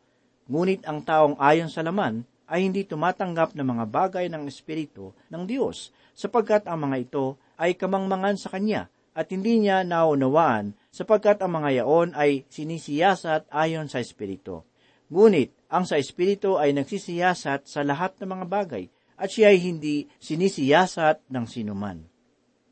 Ngunit 0.51 0.83
ang 0.89 1.07
taong 1.07 1.39
ayon 1.39 1.71
sa 1.71 1.87
laman 1.87 2.27
ay 2.51 2.67
hindi 2.67 2.83
tumatanggap 2.83 3.55
ng 3.55 3.63
mga 3.63 3.85
bagay 3.87 4.27
ng 4.27 4.51
Espiritu 4.51 5.15
ng 5.31 5.47
Diyos 5.47 5.95
sapagkat 6.19 6.67
ang 6.67 6.91
mga 6.91 6.97
ito 7.07 7.39
ay 7.55 7.79
kamangmangan 7.79 8.35
sa 8.35 8.51
kanya 8.51 8.91
at 9.15 9.31
hindi 9.31 9.63
niya 9.63 9.87
naunawaan 9.87 10.75
sapagkat 10.91 11.39
ang 11.47 11.63
mga 11.63 11.83
yaon 11.83 12.11
ay 12.19 12.43
sinisiyasat 12.51 13.47
ayon 13.55 13.87
sa 13.87 14.03
Espiritu. 14.03 14.67
Ngunit 15.11 15.55
ang 15.71 15.87
sa 15.87 15.99
Espiritu 15.99 16.59
ay 16.59 16.75
nagsisiyasat 16.75 17.71
sa 17.71 17.87
lahat 17.87 18.19
ng 18.19 18.27
mga 18.27 18.47
bagay 18.51 18.85
at 19.15 19.31
siya 19.31 19.55
ay 19.55 19.63
hindi 19.63 20.11
sinisiyasat 20.19 21.31
ng 21.31 21.45
sinuman. 21.47 22.03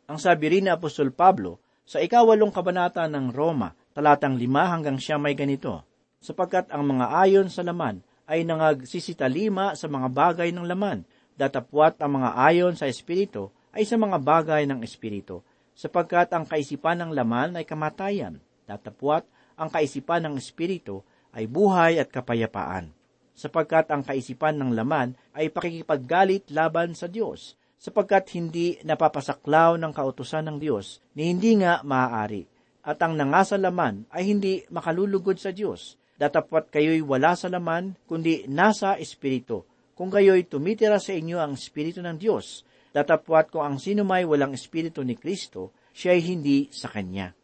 Ang 0.09 0.19
sabi 0.19 0.51
rin 0.51 0.67
ni 0.67 0.71
Apostol 0.73 1.15
Pablo 1.15 1.63
sa 1.89 2.05
ikawalong 2.05 2.53
kabanata 2.53 3.09
ng 3.09 3.33
Roma, 3.33 3.73
talatang 3.97 4.37
lima 4.37 4.69
hanggang 4.69 5.01
siya 5.01 5.17
may 5.17 5.33
ganito, 5.33 5.89
sapagkat 6.21 6.69
ang 6.69 6.85
mga 6.85 7.17
ayon 7.25 7.49
sa 7.49 7.65
laman 7.65 8.05
ay 8.29 8.45
nangagsisitalima 8.45 9.73
sa 9.73 9.89
mga 9.89 10.13
bagay 10.13 10.53
ng 10.53 10.69
laman, 10.69 11.09
datapwat 11.41 11.97
ang 12.05 12.21
mga 12.21 12.37
ayon 12.45 12.77
sa 12.77 12.85
Espiritu 12.85 13.49
ay 13.73 13.89
sa 13.89 13.97
mga 13.97 14.21
bagay 14.21 14.69
ng 14.69 14.85
Espiritu, 14.85 15.41
sapagkat 15.73 16.29
ang 16.37 16.45
kaisipan 16.45 17.01
ng 17.01 17.17
laman 17.17 17.57
ay 17.57 17.65
kamatayan, 17.65 18.37
datapwat 18.69 19.25
ang 19.57 19.73
kaisipan 19.73 20.29
ng 20.29 20.37
Espiritu 20.37 21.01
ay 21.33 21.49
buhay 21.49 21.97
at 21.97 22.13
kapayapaan. 22.13 22.93
Sapagkat 23.33 23.89
ang 23.89 24.05
kaisipan 24.05 24.61
ng 24.61 24.77
laman 24.77 25.17
ay 25.33 25.49
pakikipaggalit 25.49 26.53
laban 26.53 26.93
sa 26.93 27.09
Diyos, 27.09 27.57
sapagkat 27.79 28.35
hindi 28.35 28.77
napapasaklaw 28.83 29.79
ng 29.79 29.93
kautusan 29.95 30.51
ng 30.51 30.59
Diyos 30.59 30.99
ni 31.15 31.31
hindi 31.31 31.55
nga 31.63 31.81
maaari, 31.87 32.45
at 32.83 32.99
ang 33.03 33.15
nangasa 33.15 33.55
laman 33.55 34.07
ay 34.11 34.27
hindi 34.27 34.67
makalulugod 34.69 35.39
sa 35.39 35.55
Diyos, 35.55 35.95
datapwat 36.19 36.75
kayo'y 36.75 37.01
wala 37.01 37.39
sa 37.39 37.47
laman, 37.47 37.95
kundi 38.11 38.45
nasa 38.51 38.99
Espiritu, 38.99 39.63
kung 39.95 40.11
kayo'y 40.11 40.47
tumitira 40.47 40.99
sa 40.99 41.15
inyo 41.15 41.39
ang 41.39 41.55
Espiritu 41.55 42.03
ng 42.03 42.19
Diyos, 42.19 42.67
datapwat 42.91 43.55
kung 43.55 43.63
ang 43.63 43.77
sino 43.79 44.03
may 44.03 44.27
walang 44.27 44.55
Espiritu 44.55 45.07
ni 45.07 45.15
Kristo, 45.15 45.71
siya 45.95 46.19
ay 46.19 46.23
hindi 46.23 46.71
sa 46.75 46.91
Kanya. 46.91 47.35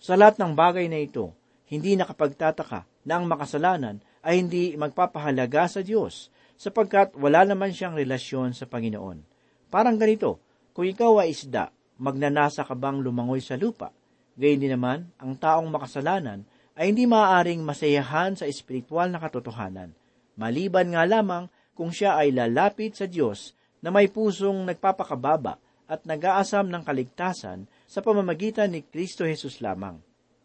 Sa 0.00 0.16
lahat 0.16 0.40
ng 0.40 0.52
bagay 0.56 0.88
na 0.88 1.00
ito, 1.00 1.32
hindi 1.68 1.96
nakapagtataka 1.96 3.04
na 3.04 3.20
ang 3.20 3.28
makasalanan 3.28 4.00
ay 4.20 4.44
hindi 4.44 4.76
magpapahalaga 4.76 5.68
sa 5.68 5.80
Diyos, 5.80 6.28
sapagkat 6.60 7.16
wala 7.16 7.48
naman 7.48 7.72
siyang 7.72 7.96
relasyon 7.96 8.52
sa 8.52 8.68
Panginoon. 8.68 9.29
Parang 9.70 9.94
ganito, 9.94 10.42
kung 10.74 10.82
ikaw 10.82 11.22
ay 11.22 11.30
isda, 11.30 11.70
magnanasa 11.94 12.66
ka 12.66 12.74
bang 12.74 12.98
lumangoy 12.98 13.38
sa 13.38 13.54
lupa? 13.54 13.94
Gayun 14.34 14.58
din 14.58 14.74
naman, 14.74 15.06
ang 15.14 15.38
taong 15.38 15.70
makasalanan 15.70 16.42
ay 16.74 16.90
hindi 16.90 17.06
maaaring 17.06 17.62
masayahan 17.62 18.34
sa 18.34 18.50
espiritual 18.50 19.06
na 19.14 19.22
katotohanan, 19.22 19.94
maliban 20.34 20.90
nga 20.90 21.06
lamang 21.06 21.46
kung 21.78 21.94
siya 21.94 22.18
ay 22.18 22.34
lalapit 22.34 22.98
sa 22.98 23.06
Diyos 23.06 23.54
na 23.78 23.94
may 23.94 24.10
pusong 24.10 24.66
nagpapakababa 24.66 25.62
at 25.86 26.02
nag-aasam 26.02 26.66
ng 26.66 26.82
kaligtasan 26.82 27.70
sa 27.86 28.02
pamamagitan 28.02 28.74
ni 28.74 28.82
Kristo 28.82 29.22
Jesus 29.22 29.62
lamang. 29.62 30.02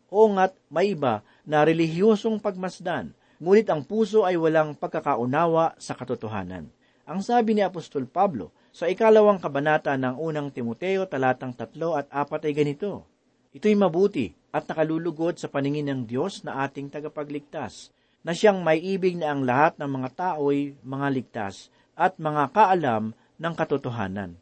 O 0.10 0.30
nga't 0.30 0.54
may 0.70 0.94
iba 0.94 1.26
na 1.50 1.66
relihiyosong 1.66 2.38
pagmasdan, 2.38 3.10
ngunit 3.42 3.68
ang 3.74 3.82
puso 3.82 4.22
ay 4.22 4.38
walang 4.38 4.78
pagkakaunawa 4.78 5.74
sa 5.82 5.98
katotohanan. 5.98 6.70
Ang 7.06 7.20
sabi 7.22 7.54
ni 7.54 7.62
Apostol 7.62 8.10
Pablo 8.10 8.50
sa 8.76 8.92
ikalawang 8.92 9.40
kabanata 9.40 9.96
ng 9.96 10.20
unang 10.20 10.52
Timoteo 10.52 11.08
talatang 11.08 11.56
tatlo 11.56 11.96
at 11.96 12.12
apat 12.12 12.52
ay 12.52 12.52
ganito, 12.52 13.08
Ito'y 13.56 13.72
mabuti 13.72 14.36
at 14.52 14.68
nakalulugod 14.68 15.40
sa 15.40 15.48
paningin 15.48 15.88
ng 15.88 16.02
Diyos 16.04 16.44
na 16.44 16.68
ating 16.68 16.92
tagapagligtas, 16.92 17.96
na 18.20 18.36
siyang 18.36 18.60
may 18.60 18.84
ibig 18.84 19.16
na 19.16 19.32
ang 19.32 19.48
lahat 19.48 19.80
ng 19.80 19.88
mga 19.88 20.10
tao'y 20.20 20.76
mga 20.84 21.08
ligtas 21.08 21.72
at 21.96 22.20
mga 22.20 22.52
kaalam 22.52 23.16
ng 23.16 23.54
katotohanan. 23.56 24.36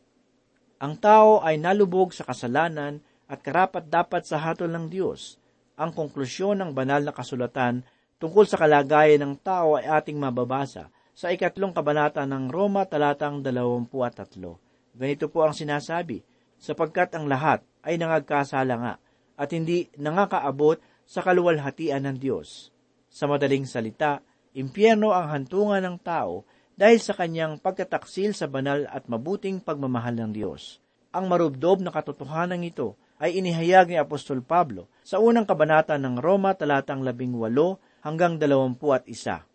Ang 0.82 0.94
tao 0.98 1.46
ay 1.46 1.62
nalubog 1.62 2.10
sa 2.10 2.26
kasalanan 2.26 3.06
at 3.30 3.38
karapat 3.46 3.86
dapat 3.86 4.26
sa 4.26 4.42
hatol 4.42 4.74
ng 4.74 4.90
Diyos. 4.90 5.38
Ang 5.78 5.94
konklusyon 5.94 6.58
ng 6.58 6.74
banal 6.74 7.06
na 7.06 7.14
kasulatan 7.14 7.86
tungkol 8.18 8.50
sa 8.50 8.58
kalagayan 8.58 9.22
ng 9.30 9.34
tao 9.46 9.78
ay 9.78 9.86
ating 9.86 10.18
mababasa 10.18 10.90
sa 11.14 11.30
ikatlong 11.30 11.78
kabanata 11.78 12.26
ng 12.26 12.50
Roma 12.50 12.90
talatang 12.90 13.46
23. 13.46 14.98
Ganito 14.98 15.26
po 15.30 15.46
ang 15.46 15.54
sinasabi, 15.54 16.26
sapagkat 16.58 17.14
ang 17.14 17.30
lahat 17.30 17.62
ay 17.86 18.02
nangagkasala 18.02 18.76
nga 18.82 18.94
at 19.38 19.50
hindi 19.54 19.90
nangakaabot 19.98 20.82
sa 21.06 21.22
kaluwalhatian 21.22 22.10
ng 22.10 22.18
Diyos. 22.18 22.74
Sa 23.14 23.30
madaling 23.30 23.70
salita, 23.70 24.26
impyerno 24.58 25.14
ang 25.14 25.30
hantungan 25.30 25.86
ng 25.86 25.98
tao 26.02 26.50
dahil 26.74 26.98
sa 26.98 27.14
kanyang 27.14 27.62
pagkataksil 27.62 28.34
sa 28.34 28.50
banal 28.50 28.90
at 28.90 29.06
mabuting 29.06 29.62
pagmamahal 29.62 30.18
ng 30.18 30.32
Diyos. 30.34 30.82
Ang 31.14 31.30
marubdob 31.30 31.86
na 31.86 31.94
katotohanan 31.94 32.66
ito 32.66 32.98
ay 33.22 33.38
inihayag 33.38 33.94
ni 33.94 33.98
Apostol 34.02 34.42
Pablo 34.42 34.90
sa 35.06 35.22
unang 35.22 35.46
kabanata 35.46 35.94
ng 36.02 36.18
Roma 36.18 36.58
talatang 36.58 37.06
labing 37.06 37.38
walo 37.38 37.78
hanggang 38.02 38.42
dalawampu 38.42 38.90
at 38.90 39.06
isa. 39.06 39.46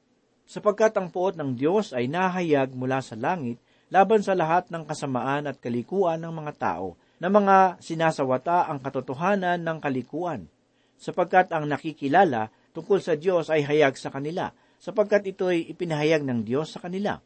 Sapagkat 0.48 0.96
ang 0.96 1.12
puot 1.12 1.37
ng 1.37 1.52
Diyos 1.61 1.92
ay 1.92 2.08
nahayag 2.08 2.72
mula 2.72 3.04
sa 3.04 3.12
langit 3.12 3.61
laban 3.92 4.24
sa 4.24 4.32
lahat 4.32 4.72
ng 4.72 4.88
kasamaan 4.88 5.44
at 5.44 5.61
kalikuan 5.61 6.24
ng 6.24 6.32
mga 6.32 6.52
tao 6.56 6.96
na 7.20 7.28
mga 7.28 7.76
sinasawata 7.84 8.64
ang 8.64 8.80
katotohanan 8.80 9.61
ng 9.61 9.78
kalikuan, 9.82 10.48
sapagkat 10.96 11.52
ang 11.52 11.68
nakikilala 11.68 12.48
tungkol 12.72 12.96
sa 13.02 13.18
Diyos 13.18 13.52
ay 13.52 13.66
hayag 13.66 14.00
sa 14.00 14.08
kanila, 14.08 14.54
sapagkat 14.78 15.26
ito'y 15.37 15.68
ipinahayag 15.68 16.22
ng 16.22 16.46
Diyos 16.46 16.72
sa 16.72 16.80
kanila. 16.80 17.18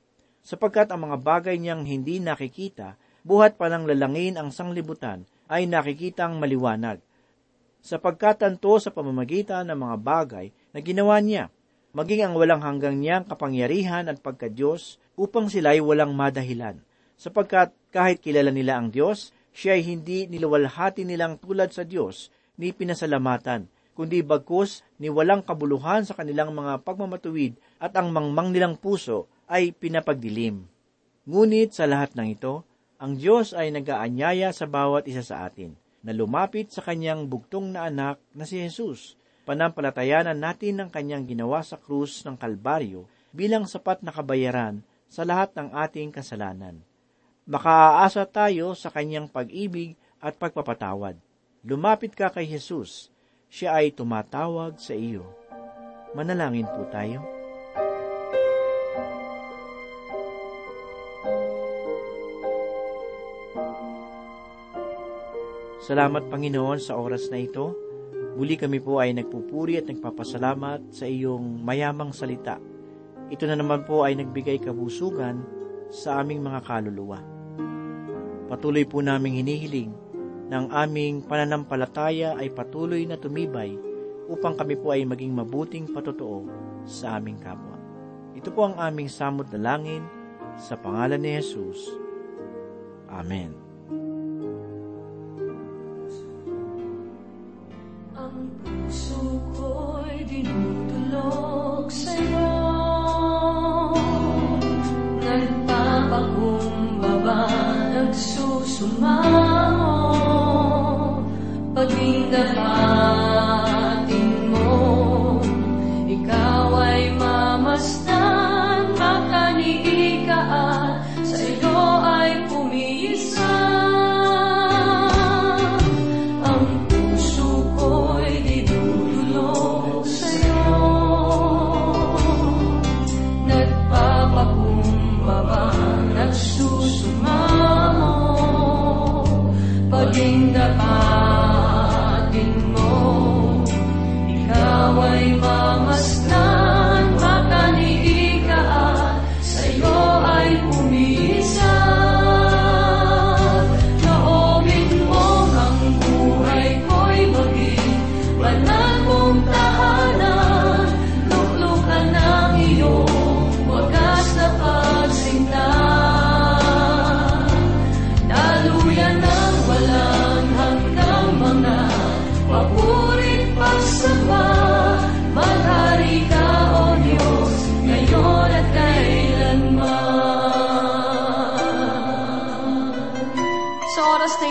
Sapagkat 0.43 0.91
ang 0.91 1.07
mga 1.07 1.23
bagay 1.23 1.61
niyang 1.61 1.87
hindi 1.87 2.19
nakikita, 2.19 2.99
buhat 3.23 3.55
pa 3.55 3.71
ng 3.71 3.87
lalangin 3.87 4.35
ang 4.35 4.51
sanglibutan, 4.51 5.29
ay 5.47 5.69
nakikitang 5.69 6.41
maliwanag. 6.41 6.99
Sapagkat 7.85 8.43
tanto 8.43 8.81
sa 8.81 8.91
pamamagitan 8.91 9.69
ng 9.69 9.79
mga 9.79 9.97
bagay 10.01 10.47
na 10.73 10.79
ginawa 10.81 11.21
niya, 11.21 11.53
maging 11.93 12.25
ang 12.25 12.35
walang 12.37 12.65
hanggang 12.65 12.97
niyang 13.01 13.29
kapangyarihan 13.29 14.09
at 14.09 14.21
pagka-Diyos 14.25 14.97
upang 15.17 15.53
sila'y 15.53 15.81
walang 15.85 16.17
madahilan. 16.17 16.81
Sapagkat 17.21 17.73
kahit 17.93 18.25
kilala 18.25 18.51
nila 18.51 18.81
ang 18.81 18.89
Diyos, 18.89 19.31
siya 19.53 19.77
ay 19.77 19.85
hindi 19.85 20.25
nilawalhati 20.27 21.05
nilang 21.05 21.37
tulad 21.37 21.71
sa 21.71 21.85
Diyos 21.85 22.33
ni 22.57 22.73
pinasalamatan, 22.73 23.69
kundi 23.93 24.25
bagkus 24.25 24.81
ni 24.97 25.13
walang 25.13 25.45
kabuluhan 25.45 26.09
sa 26.09 26.17
kanilang 26.17 26.57
mga 26.57 26.81
pagmamatuwid 26.81 27.61
at 27.77 27.93
ang 27.93 28.09
mangmang 28.09 28.51
nilang 28.51 28.81
puso 28.81 29.29
ay 29.45 29.77
pinapagdilim. 29.77 30.65
Ngunit 31.29 31.77
sa 31.77 31.85
lahat 31.85 32.17
ng 32.17 32.33
ito, 32.33 32.65
ang 32.97 33.21
Diyos 33.21 33.53
ay 33.53 33.69
nag-aanyaya 33.71 34.51
sa 34.51 34.65
bawat 34.65 35.05
isa 35.07 35.21
sa 35.21 35.45
atin 35.47 35.77
na 36.03 36.11
lumapit 36.11 36.73
sa 36.75 36.83
kanyang 36.83 37.31
bugtong 37.31 37.77
na 37.77 37.87
anak 37.87 38.19
na 38.35 38.43
si 38.43 38.59
Jesus. 38.59 39.15
Panampalatayanan 39.43 40.39
natin 40.39 40.83
ang 40.83 40.91
kanyang 40.91 41.27
ginawa 41.27 41.61
sa 41.67 41.75
krus 41.79 42.23
ng 42.23 42.39
Kalbaryo 42.39 43.07
bilang 43.35 43.67
sapat 43.67 44.01
na 44.07 44.15
kabayaran 44.15 44.81
sa 45.11 45.27
lahat 45.27 45.51
ng 45.59 45.75
ating 45.75 46.15
kasalanan 46.15 46.79
makaaasa 47.43 48.23
tayo 48.31 48.75
sa 48.79 48.91
kanyang 48.91 49.27
pag-ibig 49.27 49.99
at 50.23 50.39
pagpapatawad. 50.39 51.19
Lumapit 51.67 52.15
ka 52.15 52.31
kay 52.31 52.47
Jesus, 52.47 53.11
siya 53.51 53.79
ay 53.79 53.91
tumatawag 53.95 54.79
sa 54.79 54.95
iyo. 54.95 55.27
Manalangin 56.15 56.67
po 56.71 56.87
tayo. 56.91 57.23
Salamat 65.83 66.31
Panginoon 66.31 66.79
sa 66.79 66.95
oras 66.95 67.27
na 67.27 67.43
ito. 67.43 67.75
Muli 68.33 68.57
kami 68.57 68.81
po 68.81 68.97
ay 68.97 69.13
nagpupuri 69.13 69.77
at 69.77 69.85
nagpapasalamat 69.89 70.89
sa 70.89 71.05
iyong 71.05 71.61
mayamang 71.61 72.17
salita. 72.17 72.57
Ito 73.29 73.45
na 73.45 73.57
naman 73.57 73.85
po 73.85 74.05
ay 74.05 74.17
nagbigay 74.17 74.61
kabusugan 74.61 75.45
sa 75.93 76.25
aming 76.25 76.41
mga 76.41 76.61
kaluluwa. 76.65 77.21
Patuloy 78.49 78.89
po 78.89 79.05
naming 79.05 79.41
hinihiling 79.41 79.93
na 80.49 80.65
ang 80.65 80.69
aming 80.73 81.25
pananampalataya 81.25 82.37
ay 82.37 82.53
patuloy 82.53 83.05
na 83.05 83.17
tumibay 83.17 83.77
upang 84.29 84.57
kami 84.57 84.77
po 84.77 84.93
ay 84.93 85.05
maging 85.05 85.33
mabuting 85.33 85.89
patotoo 85.93 86.49
sa 86.89 87.21
aming 87.21 87.41
kapwa. 87.41 87.77
Ito 88.33 88.49
po 88.53 88.69
ang 88.69 88.77
aming 88.81 89.13
samot 89.13 89.49
na 89.53 89.61
langin 89.61 90.05
sa 90.57 90.77
pangalan 90.77 91.21
ni 91.21 91.37
Jesus. 91.37 91.89
Amen. 93.13 93.62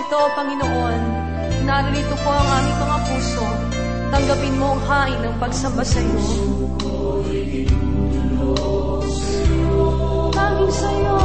Ito, 0.01 0.19
Panginoon, 0.33 1.01
naririto 1.65 2.15
po 2.25 2.29
ang 2.33 2.49
aming 2.57 2.77
mga 2.81 2.97
puso. 3.05 3.47
Tanggapin 4.11 4.55
mo 4.57 4.67
ang 4.75 4.81
hain 4.89 5.19
ng 5.21 5.35
pagsamba 5.37 5.83
sa 5.85 5.99
iyo. 6.01 6.19
Tanging 10.33 10.73
sa 10.73 10.89
iyo. 10.89 11.17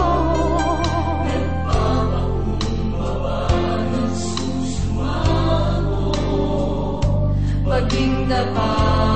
Paging 7.67 8.15
dapatin 8.31 9.16